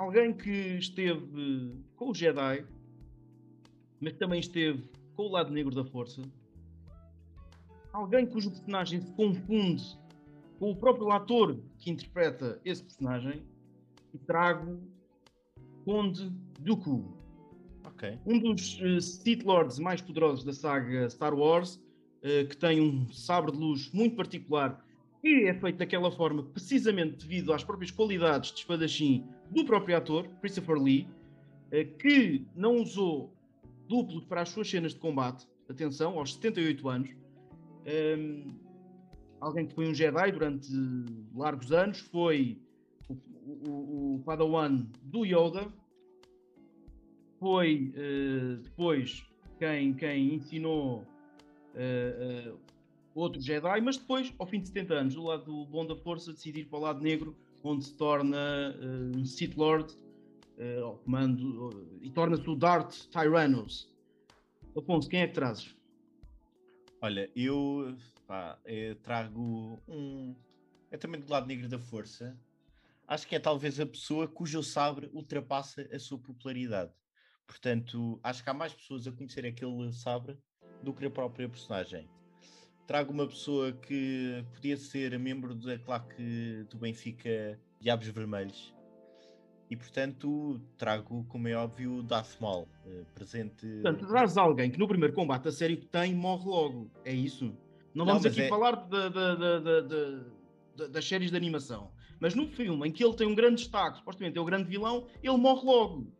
[0.00, 2.64] alguém que esteve com o Jedi,
[4.00, 4.82] mas também esteve
[5.14, 6.22] com o lado negro da força,
[7.92, 9.98] alguém cujo personagem se confunde
[10.58, 13.42] com o próprio ator que interpreta esse personagem,
[14.14, 14.80] e trago
[15.84, 16.30] Conde
[16.60, 17.16] Dooku.
[17.94, 18.18] Okay.
[18.26, 23.06] Um dos uh, Sith Lords mais poderosos da saga Star Wars, uh, que tem um
[23.12, 24.82] sabre de luz muito particular
[25.22, 30.28] e é feito daquela forma precisamente devido às próprias qualidades de espadachim do próprio ator,
[30.40, 31.06] Christopher Lee,
[31.70, 33.34] eh, que não usou
[33.86, 37.16] duplo para as suas cenas de combate, atenção, aos 78 anos, um,
[37.84, 38.46] ehm,
[39.40, 40.70] alguém que foi um Jedi durante
[41.34, 42.58] largos anos, foi
[43.08, 43.14] o,
[43.68, 45.72] o, o Padawan do Yoda,
[47.40, 49.26] foi uh, depois
[49.58, 50.98] quem, quem ensinou
[51.74, 52.58] uh, uh,
[53.20, 56.66] outro Jedi, mas depois, ao fim de 70 anos, do lado bom da força, decidir
[56.66, 59.92] para o lado negro, onde se torna uh, um Sith Lord
[60.58, 63.90] uh, ao comando uh, e torna-se o Darth Tyrannus.
[64.76, 65.76] Afonso, quem é que trazes?
[67.02, 67.96] Olha, eu,
[68.26, 70.34] pá, eu trago um.
[70.90, 72.38] É também do lado negro da força.
[73.06, 76.92] Acho que é talvez a pessoa cujo sabre ultrapassa a sua popularidade.
[77.46, 80.38] Portanto, acho que há mais pessoas a conhecer aquele sabre
[80.82, 82.08] do que a própria personagem
[82.86, 88.74] trago uma pessoa que podia ser membro da claque do Benfica Diabos Vermelhos.
[89.70, 93.66] E portanto trago, como é óbvio, Darth Maul, uh, presente.
[93.82, 97.56] Portanto, trazes alguém que no primeiro combate a série que tem morre logo, é isso?
[97.94, 98.48] Não vamos não, aqui é...
[98.48, 99.88] falar de, de,
[100.76, 101.92] de, das séries de animação.
[102.18, 105.06] Mas no filme em que ele tem um grande destaque, supostamente é o grande vilão,
[105.22, 106.12] ele morre logo.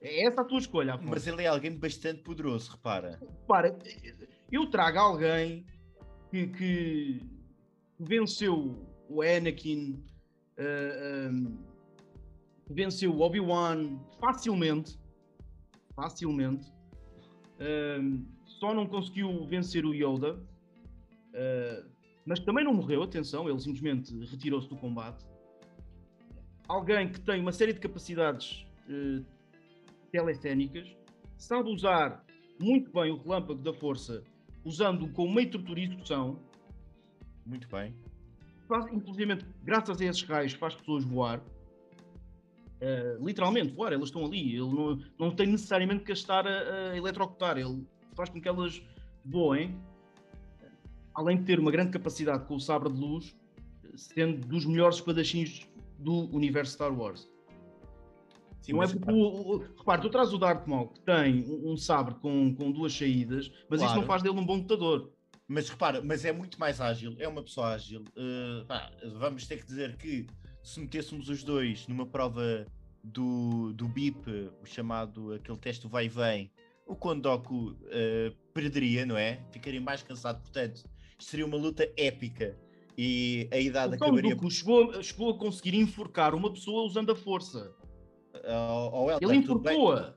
[0.00, 0.94] É essa a tua escolha.
[0.94, 1.10] Afonso.
[1.10, 3.18] Mas ele é alguém bastante poderoso, repara.
[3.20, 3.76] Repara,
[4.50, 5.66] eu trago alguém
[6.30, 7.22] que, que
[7.98, 11.58] venceu o Anakin, uh, eh, um, ehm,
[12.70, 14.98] venceu o Obi-Wan facilmente.
[15.94, 16.70] Facilmente.
[17.58, 20.34] Um, ehm, só não conseguiu vencer o Yoda.
[20.34, 21.88] Uh,
[22.28, 25.24] mas também não morreu, atenção, ele simplesmente retirou-se do combate.
[26.68, 29.24] Alguém que tem uma série de capacidades uh,
[30.12, 30.94] telecénicas,
[31.38, 32.22] sabe usar
[32.60, 34.22] muito bem o relâmpago da força,
[34.68, 36.38] usando-o como meio de execução.
[37.46, 37.94] Muito bem.
[38.68, 41.40] Faz, inclusive, graças a esses raios, faz pessoas voar.
[42.80, 44.54] Uh, literalmente voar, elas estão ali.
[44.54, 48.82] Ele não, não tem necessariamente que gastar a, a eletrocutar, ele faz com que elas
[49.24, 49.76] voem
[51.18, 53.34] além de ter uma grande capacidade com o sabre de luz,
[53.96, 57.28] sendo dos melhores espadachins do universo Star Wars.
[58.60, 61.72] Sim, não é porque, o, o, repare, tu traz o Darth Maul que tem um,
[61.72, 63.84] um sabre com, com duas saídas, mas claro.
[63.92, 65.12] isso não faz dele um bom lutador.
[65.46, 68.04] Mas repara, mas é muito mais ágil, é uma pessoa ágil.
[68.10, 70.26] Uh, pá, vamos ter que dizer que
[70.62, 72.66] se metêssemos os dois numa prova
[73.02, 76.52] do, do BIP, o chamado aquele teste do vai e vem,
[76.86, 79.40] o Kondoku uh, perderia, não é?
[79.50, 80.82] Ficaria mais cansado, portanto,
[81.18, 82.56] seria uma luta épica
[82.96, 84.34] e a idade o acabaria.
[84.34, 87.72] Duco chegou, chegou a conseguir enforcar uma pessoa usando a força.
[88.44, 90.14] Uh, oh, ele enforcou-a.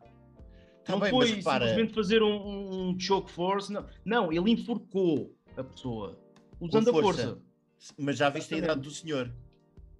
[0.87, 1.67] Não bem, foi repara...
[1.67, 3.71] simplesmente fazer um, um, choke force.
[3.71, 3.85] Não.
[4.03, 6.17] não, ele enforcou a pessoa
[6.59, 7.37] usando a força.
[7.97, 9.31] Mas já viste a idade do senhor.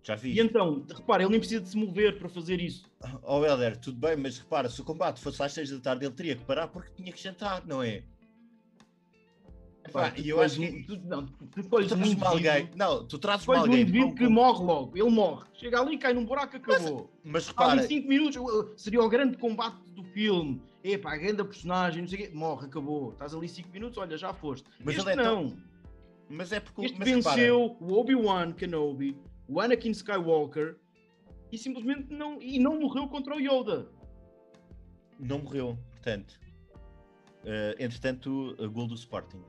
[0.04, 0.34] Já vi.
[0.34, 2.90] E então, repara, ele nem precisa de se mover para fazer isso.
[3.24, 6.14] Oh, Helder, tudo bem, mas repara, se o combate fosse às 6 da tarde, ele
[6.14, 8.04] teria que parar porque tinha que jantar, não é?
[10.18, 12.70] E eu acho que tu, não, tu tu um alguém.
[12.76, 13.74] Não, tu trazes um alguém.
[13.74, 17.10] um indivíduo que morre logo, ele morre, chega ali, cai num buraco, acabou.
[17.24, 17.84] Mas, mas repara.
[17.84, 20.62] 5 minutos seria o grande combate do filme.
[20.84, 23.12] Epá, a grande personagem, não sei o quê, morre, acabou.
[23.12, 24.70] Estás ali 5 minutos, olha, já foste.
[24.84, 25.50] Mas este ele é não.
[25.50, 25.58] Tão...
[26.30, 26.86] Mas é porque.
[26.86, 27.86] Este venceu repara.
[27.86, 29.18] o Obi-Wan Kenobi,
[29.48, 30.78] o Anakin Skywalker
[31.52, 33.90] e simplesmente não, e não morreu contra o Yoda.
[35.20, 36.40] Não morreu, portanto.
[37.44, 39.44] Uh, entretanto, a gol do Sporting.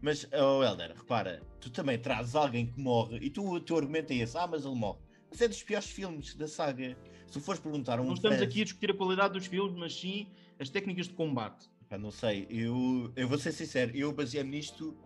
[0.00, 4.12] Mas, oh Helder, repara, tu também trazes alguém que morre e tu, o teu argumento
[4.12, 4.98] é esse, ah, mas ele morre.
[5.30, 6.96] Mas é dos piores filmes da saga.
[7.28, 8.44] Se fores perguntar a um Não estamos fã...
[8.44, 10.26] aqui a discutir a qualidade dos filmes, mas sim
[10.58, 11.70] as técnicas de combate.
[11.88, 14.96] Pá, não sei, eu, eu vou ser sincero, eu baseei-me nisto,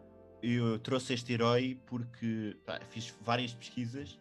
[0.42, 4.18] eu trouxe este herói porque pá, fiz várias pesquisas.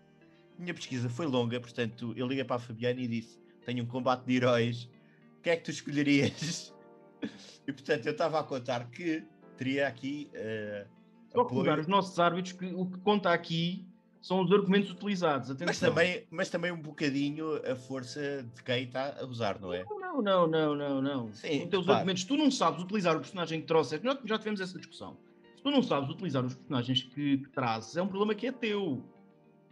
[0.59, 4.25] Minha pesquisa foi longa, portanto, eu liguei para a Fabiana e disse: Tenho um combate
[4.25, 4.89] de heróis,
[5.37, 6.73] o que é que tu escolherias?
[7.67, 9.23] E portanto, eu estava a contar que
[9.57, 10.29] teria aqui.
[10.33, 10.87] Uh,
[11.31, 11.79] Só apoio...
[11.79, 13.85] os nossos árbitros que o que conta aqui
[14.25, 15.51] são os argumentos utilizados.
[15.51, 15.67] Atenção.
[15.67, 19.85] Mas também, mas também um bocadinho a força de quem está a usar, não é?
[19.87, 21.33] Não, não, não, não, não.
[21.33, 24.79] Sim, os argumentos, tu não sabes utilizar o personagem que trouxeste, nós já tivemos essa
[24.79, 25.15] discussão.
[25.55, 28.51] Se tu não sabes utilizar os personagens que, que trazes, é um problema que é
[28.51, 29.03] teu.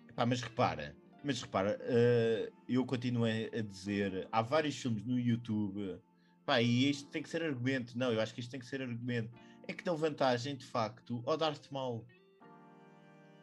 [0.07, 5.97] Epá, mas repara, mas repara, uh, eu continuo a dizer, há vários filmes no YouTube,
[6.45, 7.97] pá, e isto tem que ser argumento.
[7.97, 9.31] Não, eu acho que isto tem que ser argumento
[9.68, 12.05] é que dão vantagem, de facto, ao Darth Maul.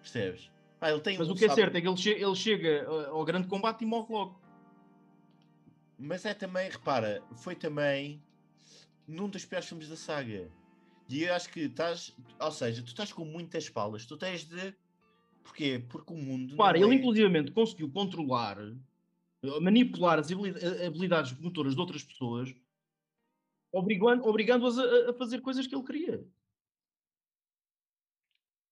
[0.00, 0.50] Percebes?
[0.80, 2.86] Ah, ele tem Mas um o que é certo é que ele, che ele chega
[3.08, 4.40] ao grande combate e morre logo.
[5.98, 8.22] Mas é também, repara, foi também
[9.06, 10.50] num dos piores filmes da saga.
[11.08, 14.74] E eu acho que estás, ou seja, tu estás com muitas palas, tu tens de.
[15.42, 15.84] Porquê?
[15.88, 16.56] Porque o mundo.
[16.56, 16.94] Para, ele é...
[16.94, 18.56] inclusivamente conseguiu controlar,
[19.60, 22.54] manipular as habilidades motoras de outras pessoas
[23.72, 26.24] obrigando-as obrigando a, a, fazer coisas que ele queria.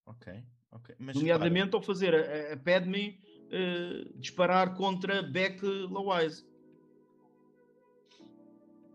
[0.07, 0.43] Ok,
[0.73, 0.95] ok.
[0.99, 6.47] Mas, Nomeadamente ao fazer a, a Padme uh, disparar contra Beck Lawise.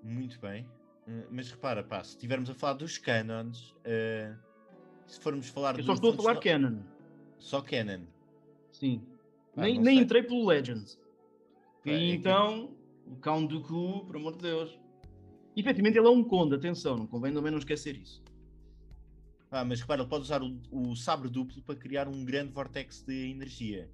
[0.03, 0.65] Muito bem.
[1.07, 4.35] Uh, mas repara, pá, se estivermos a falar dos canons, uh,
[5.05, 6.79] se formos falar Eu só estou a falar canon.
[7.39, 8.05] Só canon.
[8.71, 9.05] Sim.
[9.55, 10.99] nem, nem entrei pelo Legends.
[11.85, 12.75] e é então,
[13.05, 14.82] o Count Dooku, por amor de Deus.
[15.55, 18.23] E, efetivamente ele é um conde, atenção, não convém também não esquecer isso.
[19.51, 23.03] Ah, mas repara, ele pode usar o, o sabre duplo para criar um grande vortex
[23.03, 23.89] de energia.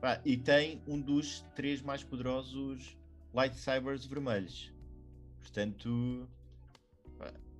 [0.00, 2.96] Ah, e tem um dos três mais poderosos
[3.34, 4.72] lightsabers vermelhos.
[5.40, 6.28] Portanto,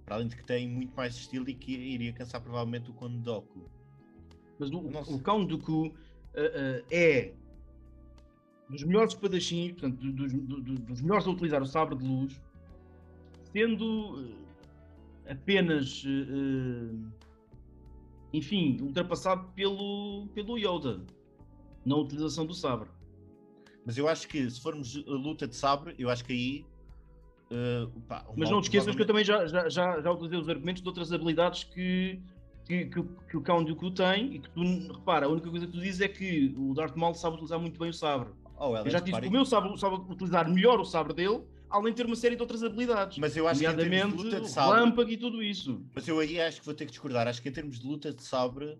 [0.05, 3.19] para além de que tem muito mais estilo e que iria cansar provavelmente o Conde
[3.19, 3.69] Doku.
[4.59, 7.35] Mas o, o Count Dooku uh, uh, é
[8.73, 12.41] dos melhores espadachins, portanto, dos, dos, dos, melhores a utilizar o sabre de luz,
[13.53, 14.35] sendo
[15.29, 17.13] apenas, uh,
[18.33, 21.05] enfim, ultrapassado pelo, pelo Yoda
[21.85, 22.89] na utilização do sabre.
[23.85, 26.65] Mas eu acho que se formos luta de sabre, eu acho que aí.
[27.51, 30.49] Uh, pá, Mas não te esqueças que eu também já, já, já, já utilizei os
[30.49, 32.23] argumentos de outras habilidades que,
[32.65, 34.63] que, que, que o Count Dooku tem e que tu,
[34.95, 37.79] repara, a única coisa que tu dizes é que o Darth Maul sabe utilizar muito
[37.79, 38.31] bem o sabre.
[38.65, 41.93] Oh, eu já disse que o meu sabe, sabe utilizar melhor o sabre dele, além
[41.93, 43.19] de ter uma série de outras habilidades.
[43.19, 45.85] Mas eu acho que em termos de luta de sabre, lâmpago e tudo isso.
[45.93, 47.27] Mas eu aí acho que vou ter que discordar.
[47.27, 48.79] Acho que em termos de luta de sabre,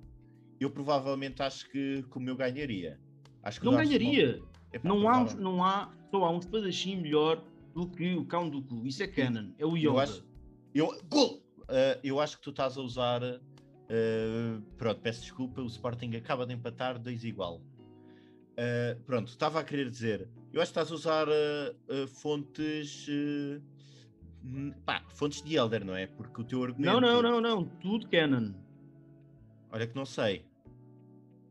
[0.61, 3.01] eu provavelmente acho que, que o meu ganharia.
[3.43, 4.41] Acho que não ganharia.
[4.85, 7.43] não, há, não há, só há um espadachim melhor
[7.75, 8.87] do que o Count Dooku.
[8.87, 9.51] Isso é canon.
[9.59, 9.89] É o Yoda.
[9.89, 10.25] Eu acho,
[10.73, 13.21] eu, uh, eu acho que tu estás a usar.
[13.25, 15.61] Uh, pronto, peço desculpa.
[15.61, 17.61] O Sporting acaba de empatar dois igual.
[18.53, 20.29] Uh, pronto, estava a querer dizer.
[20.53, 21.27] Eu acho que estás a usar
[22.09, 23.07] fontes.
[24.85, 26.07] Pá, fontes de Elder, não é?
[26.07, 27.01] Porque o teu argumento.
[27.01, 27.65] Não, não, não, não.
[27.65, 28.53] Tudo canon.
[29.71, 30.45] Olha que não sei.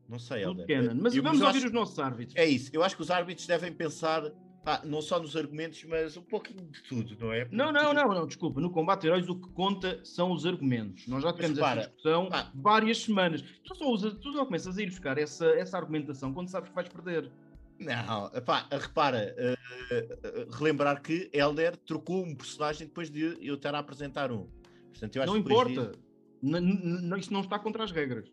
[0.07, 0.67] Não sei, Helder.
[0.95, 1.67] Mas eu, vamos ouvir acho...
[1.67, 2.35] os nossos árbitros.
[2.35, 2.69] É isso.
[2.73, 4.29] Eu acho que os árbitros devem pensar
[4.65, 7.41] ah, não só nos argumentos, mas um pouquinho de tudo, não é?
[7.41, 7.55] Porque...
[7.55, 8.61] Não, não, não, não, desculpa.
[8.61, 11.07] No combate heróis o que conta são os argumentos.
[11.07, 12.51] Nós já tivemos essa discussão ah.
[12.53, 13.41] várias semanas.
[13.63, 16.75] Tu só, usa, tu só começas a ir buscar essa, essa argumentação quando sabes que
[16.75, 17.31] vais perder.
[17.79, 23.73] Não, pá, repara, uh, uh, relembrar que Elder trocou um personagem depois de eu estar
[23.73, 24.47] a apresentar um.
[24.91, 25.87] Portanto, não importa.
[25.87, 27.17] Disso...
[27.17, 28.31] Isso não está contra as regras.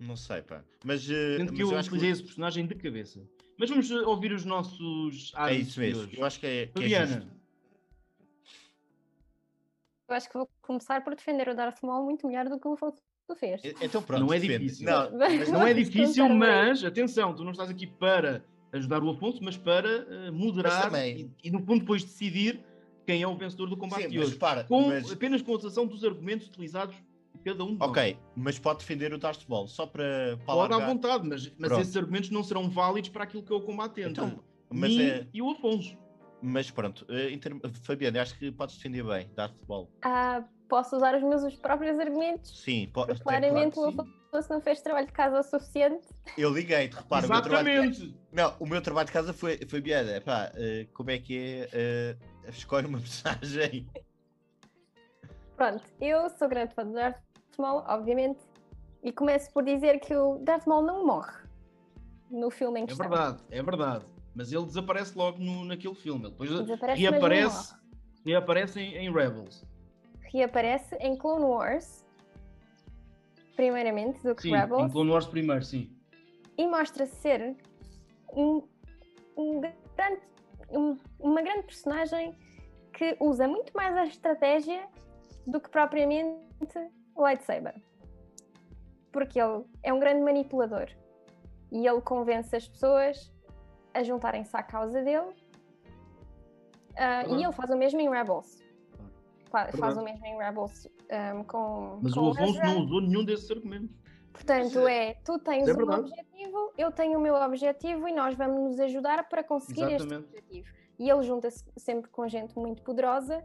[0.00, 0.64] Não sei, pá.
[0.84, 2.12] Mas, uh, mas que eu, eu utilizei que...
[2.12, 3.20] esse personagem de cabeça.
[3.62, 6.08] Mas vamos ouvir os nossos É isso mesmo.
[6.12, 6.66] Eu acho que é.
[6.66, 7.32] Que Fabiana.
[7.38, 7.42] É
[10.08, 12.72] eu acho que vou começar por defender o Darth Maul muito melhor do que o
[12.72, 13.00] Afonso
[13.38, 13.62] fez.
[13.80, 14.84] Então pronto, não é difícil.
[14.84, 19.38] Não, mas não é difícil, mas atenção, tu não estás aqui para ajudar o Afonso,
[19.44, 22.60] mas para uh, moderar e, e, no fundo depois decidir
[23.06, 24.34] quem é o vencedor do combate Sim, de hoje.
[24.34, 25.12] Para, com, mas...
[25.12, 26.96] Apenas com a utilização dos argumentos utilizados
[27.42, 27.76] cada um.
[27.80, 30.38] Ok, mas pode defender o Darth Maul, só para.
[30.46, 33.56] para pode à vontade, mas, mas esses argumentos não serão válidos para aquilo que é
[33.56, 34.10] o combatente.
[34.10, 35.26] Então, mas é...
[35.32, 35.96] e o Afonso.
[36.44, 37.60] Mas pronto, eh, term...
[37.82, 39.88] Fabiana, acho que podes defender bem Darth Maul.
[40.02, 41.96] Ah, posso usar os meus os próprios
[42.42, 43.20] Sim, pode.
[43.20, 46.08] Claramente claro, o Afonso não fez trabalho de casa o suficiente.
[46.36, 47.26] Eu liguei-te, repara.
[47.26, 48.02] Exatamente.
[48.02, 48.16] O de...
[48.32, 52.16] Não, o meu trabalho de casa foi, Fabiana, pá, uh, como é que é?
[52.16, 53.86] Uh, escolhe uma personagem.
[55.56, 57.20] Pronto, eu sou grande fã do Darth
[57.58, 58.40] Maul, obviamente,
[59.02, 61.42] e começo por dizer que o Darth Maul não morre
[62.30, 64.06] no filme em que É verdade, é verdade.
[64.34, 66.24] Mas ele desaparece logo no, naquele filme.
[66.24, 67.74] Ele depois desaparece, reaparece,
[68.24, 69.64] reaparece em, em Rebels.
[70.22, 72.06] Reaparece em Clone Wars,
[73.54, 74.84] primeiramente, do que sim, Rebels.
[74.84, 75.94] Em Clone Wars primeiro, sim.
[76.56, 77.56] E mostra ser
[78.32, 78.62] um,
[79.36, 80.22] um grande,
[80.70, 82.34] um, uma grande personagem
[82.92, 84.88] que usa muito mais a estratégia
[85.46, 86.78] do que propriamente
[87.14, 87.74] o lightsaber.
[89.12, 90.88] Porque ele é um grande manipulador
[91.70, 93.32] e ele convence as pessoas
[93.94, 95.34] a juntarem-se à causa dele.
[96.92, 98.58] Uh, e ele faz o mesmo em Rebels.
[99.50, 101.98] Faz, faz o mesmo em Rebels um, com.
[102.02, 103.94] Mas com o Afonso não usou nenhum desses argumentos.
[104.32, 108.62] Portanto, é tu tens é um objetivo, eu tenho o meu objetivo e nós vamos
[108.62, 110.24] nos ajudar para conseguir Exatamente.
[110.24, 110.68] este objetivo.
[110.98, 113.44] E ele junta-se sempre com gente muito poderosa,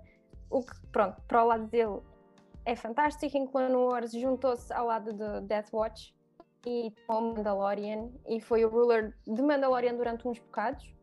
[0.49, 1.99] o que, pronto, para o lado dele
[2.67, 3.37] é fantástico.
[3.37, 6.13] Em Clone Wars juntou-se ao lado de Death Watch
[6.65, 10.93] e o Mandalorian e foi o ruler de Mandalorian durante uns bocados.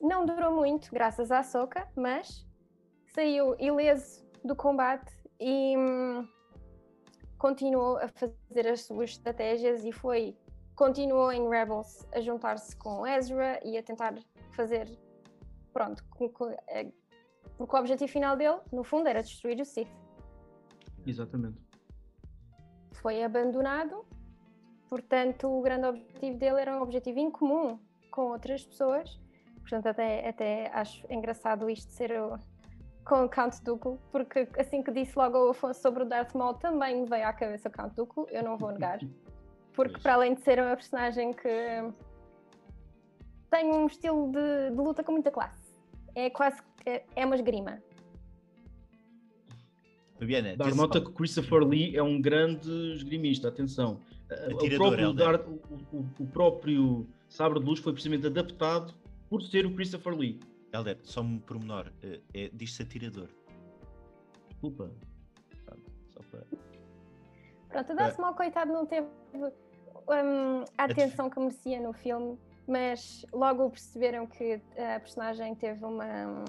[0.00, 2.46] Não durou muito, graças à Soca, mas
[3.14, 5.10] saiu ileso do combate
[5.40, 6.28] e hum,
[7.38, 10.36] continuou a fazer as suas estratégias e foi
[10.76, 14.14] continuou em Rebels a juntar-se com Ezra e a tentar
[14.52, 14.86] fazer
[15.72, 16.02] pronto,
[16.68, 16.90] eh,
[17.56, 19.90] porque o objetivo final dele, no fundo, era destruir o Sith.
[21.10, 21.58] Exatamente.
[22.92, 24.04] Foi abandonado,
[24.88, 27.78] portanto, o grande objetivo dele era um objetivo incomum
[28.10, 29.18] com outras pessoas.
[29.60, 32.38] Portanto, até, até acho engraçado isto ser o,
[33.04, 36.54] com o Count Dooku, porque assim que disse logo o Afonso sobre o Darth Maul,
[36.54, 38.98] também me veio à cabeça o Count Dooku, eu não vou negar.
[39.72, 41.48] Porque, para além de ser uma personagem que
[43.48, 45.62] tem um estilo de, de luta com muita classe,
[46.14, 47.80] é quase é, é uma esgrima.
[50.20, 54.02] Fabiana, Dar nota que Christopher Lee é um grande esgrimista, atenção.
[54.30, 55.54] o, próprio Dar, o,
[55.90, 58.92] o, o, próprio Sabre de Luz foi precisamente adaptado
[59.30, 60.38] por ser o Christopher Lee.
[60.74, 63.28] Helder, só um pormenor, é, é, diz-se atirador.
[64.50, 64.90] Desculpa.
[66.10, 66.44] Só para...
[67.70, 72.38] Pronto, o Darth Maul, coitado, não teve um, a atenção que merecia no filme,
[72.68, 76.44] mas logo perceberam que a personagem teve uma...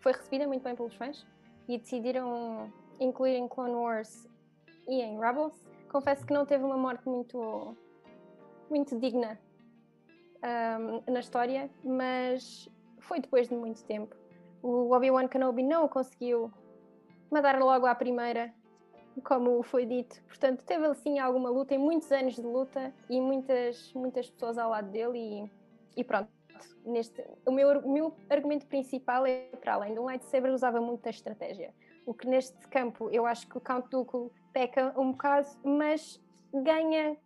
[0.00, 1.26] foi recebida muito bem pelos fãs
[1.68, 4.28] e decidiram incluir em Clone Wars
[4.88, 5.54] e em Rebels.
[5.90, 7.76] Confesso que não teve uma morte muito,
[8.68, 9.38] muito digna
[10.42, 12.68] um, na história, mas
[12.98, 14.14] foi depois de muito tempo.
[14.62, 16.52] O Obi-Wan Kenobi não conseguiu
[17.30, 18.52] matar logo à primeira,
[19.24, 20.22] como foi dito.
[20.24, 24.70] Portanto, teve assim alguma luta, e muitos anos de luta e muitas, muitas pessoas ao
[24.70, 25.18] lado dele
[25.94, 26.28] e, e pronto.
[26.84, 31.74] Neste, o, meu, meu argumento principal é para além de um lightsaber usava muita estratégia.
[32.06, 36.22] O que neste campo eu acho que o Count Dooku peca um bocado, mas
[36.54, 37.16] ganha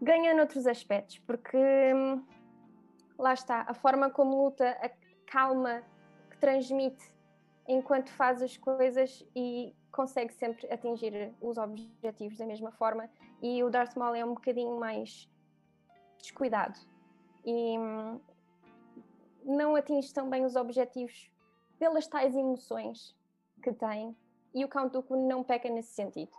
[0.00, 1.58] ganha noutros aspectos, porque
[1.92, 2.24] hum,
[3.18, 4.88] lá está, a forma como luta, a
[5.26, 5.82] calma
[6.30, 7.12] que transmite
[7.66, 13.10] enquanto faz as coisas e consegue sempre atingir os objetivos da mesma forma.
[13.42, 15.28] E o Darth Maul é um bocadinho mais
[16.18, 16.78] descuidado
[17.44, 18.20] e hum,
[19.44, 21.28] não atinge tão bem os objetivos
[21.78, 23.17] pelas tais emoções
[23.72, 24.16] que tem.
[24.54, 26.30] E o Count Dooku não peca nesse sentido.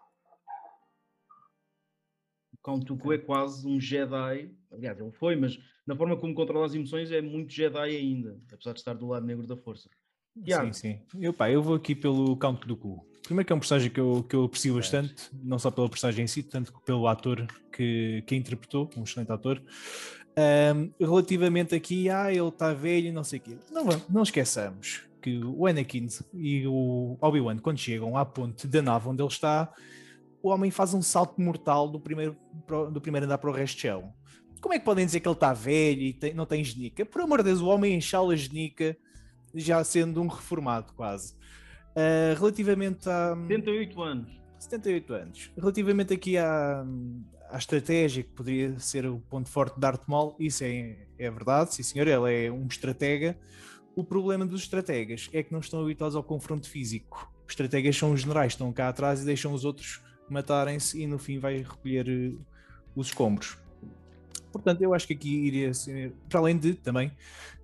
[2.62, 5.58] Count Dooku é quase um Jedi, aliás, ele foi, mas
[5.88, 9.26] na forma como controla as emoções é muito Jedi ainda, apesar de estar do lado
[9.26, 9.90] negro da força.
[10.36, 11.02] Sim, sim.
[11.20, 13.06] Eu, pá, eu vou aqui pelo Count Dooku.
[13.24, 16.26] Primeiro que é um personagem que eu, que eu aprecio bastante, não só pela personagem
[16.26, 19.62] em si, tanto que pelo ator que, que interpretou, um excelente ator.
[20.38, 23.58] Um, relativamente aqui, ah, ele está velho e não sei o quê.
[23.72, 29.08] Não, não esqueçamos que o Anakin e o Obi-Wan, quando chegam à ponte da nave
[29.10, 29.72] onde ele está,
[30.41, 32.38] o homem faz um salto mortal do primeiro,
[32.91, 34.14] do primeiro andar para o resto de chão.
[34.62, 37.06] Como é que podem dizer que ele está velho e tem, não tem genica?
[37.06, 38.98] Por amor de Deus, o homem enxala genica
[39.54, 41.34] já sendo um reformado quase.
[41.91, 43.36] Uh, relativamente a...
[43.48, 44.41] 78 anos.
[44.60, 45.52] 78 anos.
[45.58, 46.86] Relativamente aqui à,
[47.50, 51.74] à estratégia que poderia ser o ponto forte de Darth Maul, isso é, é verdade,
[51.74, 53.38] sim senhor, ele é um estratega.
[54.00, 57.30] O problema dos estrategas é que não estão habituados ao confronto físico.
[57.46, 60.00] Os estrategas são os generais, estão cá atrás e deixam os outros
[60.30, 62.40] matarem-se e no fim vai recolher uh,
[62.96, 63.58] os escombros.
[64.54, 67.12] Portanto, eu acho que aqui iria ser, para além de também,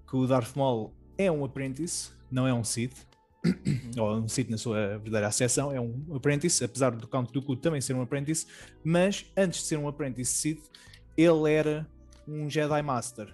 [0.05, 3.07] que o Darth Maul é um apprentice, não é um Sith,
[3.45, 3.91] uhum.
[4.03, 7.79] ou um Sith na sua verdadeira acessão, é um apprentice, apesar do Count Dooku também
[7.79, 8.45] ser um apprentice,
[8.83, 10.69] mas antes de ser um apprentice Sith,
[11.15, 11.87] ele era
[12.27, 13.33] um Jedi Master,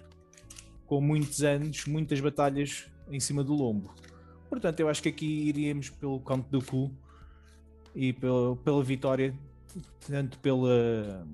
[0.86, 3.94] com muitos anos, muitas batalhas em cima do lombo.
[4.48, 6.90] Portanto, eu acho que aqui iríamos pelo Count Dooku
[7.94, 9.34] e pela, pela vitória,
[10.06, 11.26] tanto pela,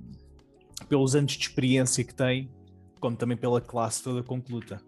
[0.88, 2.50] pelos anos de experiência que tem,
[3.00, 4.82] como também pela classe toda concluta.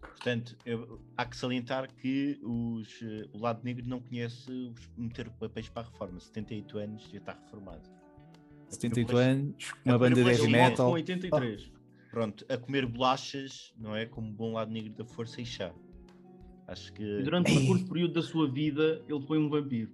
[0.00, 3.00] Portanto, eu, há que salientar que os,
[3.32, 6.18] o lado negro não conhece os, meter papéis para a reforma.
[6.18, 7.82] 78 anos já está reformado.
[8.70, 10.90] 78 anos, uma banda de heavy metal.
[10.92, 11.73] 83.
[12.14, 14.06] Pronto, a comer bolachas, não é?
[14.06, 15.74] Como bom lado negro da força e chá.
[16.68, 17.02] Acho que.
[17.02, 19.92] E durante um curto período da sua vida, ele foi um vampiro.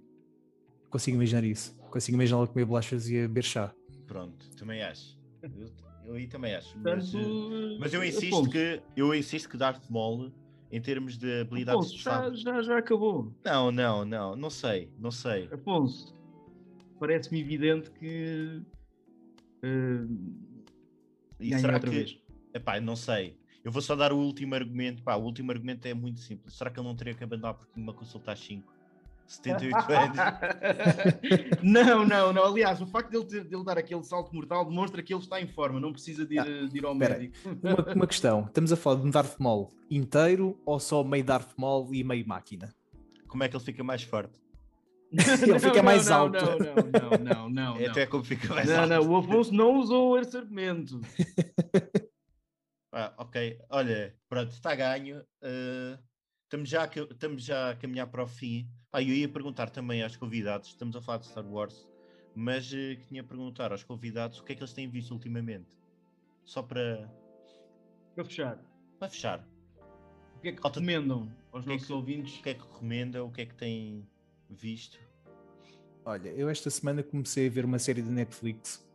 [0.91, 1.75] Consigo imaginar isso.
[1.89, 3.73] Consigo imaginar ele comer bolachas e a beber chá.
[4.05, 5.19] Pronto, também acho.
[5.41, 5.71] Eu,
[6.05, 6.77] eu aí também acho.
[6.77, 8.51] Mas, eh, mas eu insisto Afonso.
[8.51, 10.31] que eu insisto que Darth Maul,
[10.71, 13.33] em termos de habilidades Afonso, já, já, já acabou.
[13.43, 15.49] Não, não, não, não sei, não sei.
[15.51, 16.15] Afonso,
[16.99, 18.61] parece-me evidente que
[19.63, 20.50] uh,
[21.41, 21.95] e será outra que...
[21.95, 22.17] vez.
[22.53, 23.37] Epá, não sei.
[23.63, 25.03] Eu vou só dar o último argumento.
[25.03, 26.55] Pá, o último argumento é muito simples.
[26.55, 28.81] Será que ele não teria que abandonar porque uma consulta às 5?
[29.27, 30.17] 78 anos.
[31.63, 32.43] não, não, não.
[32.43, 35.47] Aliás, o facto dele, ter, dele dar aquele salto mortal demonstra que ele está em
[35.47, 37.35] forma, não precisa de ir, ah, de ir ao médico.
[37.63, 41.53] Uma, uma, questão: estamos a falar de um Darth Maul inteiro ou só meio Darth
[41.57, 42.73] Maul e meio máquina?
[43.27, 44.41] Como é que ele fica mais forte?
[45.45, 46.45] ele fica mais não, alto.
[46.45, 47.77] Não, não, não, não, não.
[47.81, 48.89] É até como fica mais não, alto.
[48.89, 51.01] Não, o Afonso não usou esse argumento.
[52.93, 55.19] ah, ok, olha, pronto, está ganho.
[55.43, 56.01] Uh,
[56.43, 58.69] estamos, já estamos já a caminhar para o fim.
[58.93, 61.87] Ah, eu ia perguntar também aos convidados, estamos a falar de Star Wars,
[62.33, 65.77] mas uh, tinha a perguntar aos convidados o que é que eles têm visto ultimamente.
[66.45, 67.11] Só para.
[68.15, 68.59] Para fechar.
[68.97, 69.47] Para fechar.
[70.37, 72.39] O que é que recomendam aos nossos que, ouvintes?
[72.39, 73.27] O que é que recomendam?
[73.27, 74.07] O que é que têm
[74.51, 74.99] visto?
[76.05, 78.85] Olha, eu esta semana comecei a ver uma série de Netflix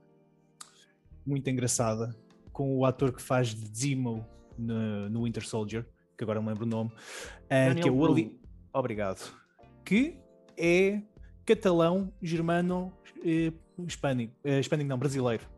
[1.24, 2.16] muito engraçada
[2.52, 4.26] com o ator que faz de Zemo
[4.56, 8.40] no, no Winter Soldier, que agora não lembro o nome, uh, que é o Ali.
[8.72, 9.46] Obrigado
[9.86, 10.18] que
[10.58, 11.00] é
[11.46, 12.92] catalão, germano,
[13.24, 13.52] eh,
[13.86, 15.48] hispânico, eh, hispânico não, brasileiro.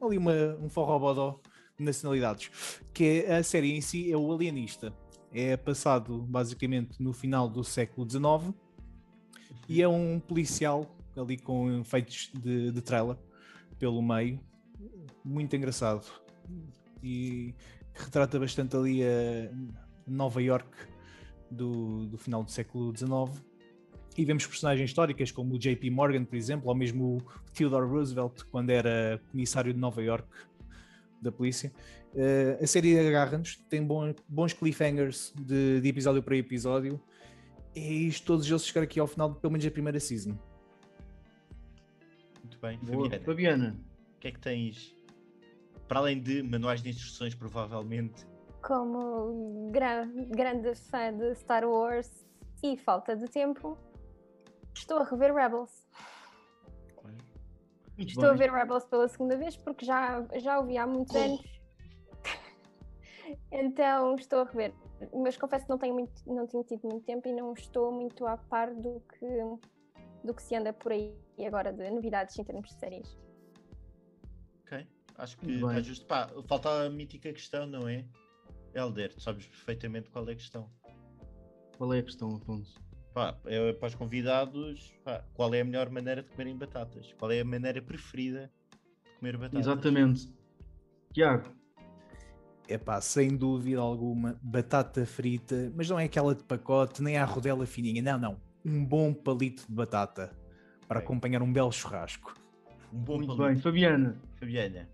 [0.00, 1.38] Ali uma, um forrobodó
[1.78, 2.50] de nacionalidades.
[2.94, 4.90] Que é, a série em si é o Alienista.
[5.30, 8.54] É passado basicamente no final do século XIX
[9.68, 13.16] e é um policial ali com efeitos de, de trailer
[13.78, 14.40] pelo meio.
[15.24, 16.06] Muito engraçado.
[17.02, 17.54] E
[17.94, 19.50] retrata bastante ali a
[20.06, 20.68] Nova York
[21.50, 23.42] do, do final do século XIX
[24.16, 27.22] e vemos personagens históricas como o JP Morgan, por exemplo, ou mesmo o
[27.52, 30.28] Theodore Roosevelt, quando era comissário de Nova York
[31.20, 31.72] da polícia.
[32.14, 37.00] Uh, a série agarra-nos, tem bons, cliffhangers de, de, episódio para episódio,
[37.74, 40.36] e isto, todos eles chegar aqui ao final, de, pelo menos a primeira season.
[42.42, 43.04] Muito bem, Boa.
[43.10, 43.24] Fabiana.
[43.24, 43.80] Fabiana.
[44.16, 44.96] O que é que tens,
[45.88, 48.26] para além de manuais de instruções, provavelmente?
[48.62, 52.24] Como gra grande fã de Star Wars
[52.62, 53.76] e falta de tempo,
[54.74, 55.86] estou a rever Rebels.
[57.96, 58.32] Muito estou bem.
[58.32, 61.40] a ver Rebels pela segunda vez porque já, já ouvi há muitos anos.
[63.52, 64.74] então estou a rever.
[65.12, 68.26] Mas confesso que não tenho, muito, não tenho tido muito tempo e não estou muito
[68.26, 69.26] a par do que,
[70.24, 71.14] do que se anda por aí
[71.44, 73.18] agora de novidades em termos de séries.
[74.62, 74.86] Ok,
[75.18, 76.06] acho que está justo.
[76.06, 78.04] Pá, falta a mítica questão, não é?
[78.74, 80.70] Helder, tu sabes perfeitamente qual é a questão.
[81.76, 82.80] Qual é a questão, Afonso?
[83.12, 87.12] Pá, é, para os convidados, pá, qual é a melhor maneira de comerem batatas?
[87.12, 88.50] Qual é a maneira preferida
[89.04, 89.60] de comer batatas?
[89.60, 90.32] Exatamente.
[91.12, 91.63] Tiago.
[92.66, 97.24] É pá, sem dúvida alguma, batata frita, mas não é aquela de pacote, nem a
[97.24, 98.40] rodela fininha, não, não.
[98.64, 100.34] Um bom palito de batata
[100.88, 102.34] para acompanhar um belo churrasco.
[102.92, 103.54] Um bom Muito palito.
[103.54, 104.16] bem, Fabiana.
[104.36, 104.88] Fabiana.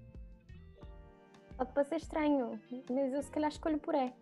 [1.56, 2.59] Pode parecer estranho,
[2.90, 4.12] mas eu se calhar escolho puré.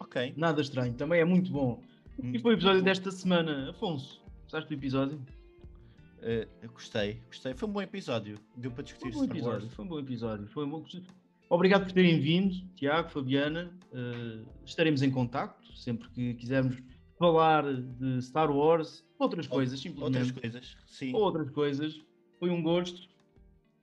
[0.00, 0.34] Ok.
[0.36, 1.80] Nada estranho, também é muito bom.
[2.22, 3.70] E foi o episódio desta semana.
[3.70, 5.22] Afonso, gostaste do episódio?
[6.18, 7.54] Uh, gostei, gostei.
[7.54, 8.38] Foi um bom episódio.
[8.56, 9.70] Deu para discutir foi um bom episódio.
[9.70, 10.46] Foi um bom episódio.
[10.48, 10.84] Foi um bom...
[11.48, 13.72] Obrigado por terem vindo, Tiago, Fabiana.
[13.90, 16.76] Uh, estaremos em contacto sempre que quisermos
[17.18, 20.26] falar de Star Wars, outras coisas, simplesmente.
[20.26, 21.14] Outras coisas, sim.
[21.14, 22.00] Outras coisas.
[22.38, 23.08] Foi um gosto.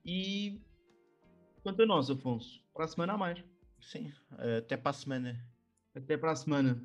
[0.05, 0.61] E
[1.63, 3.43] quanto a nós, Afonso, para a semana a mais.
[3.81, 4.11] Sim,
[4.57, 5.45] até para a semana.
[5.95, 6.81] Até para a semana.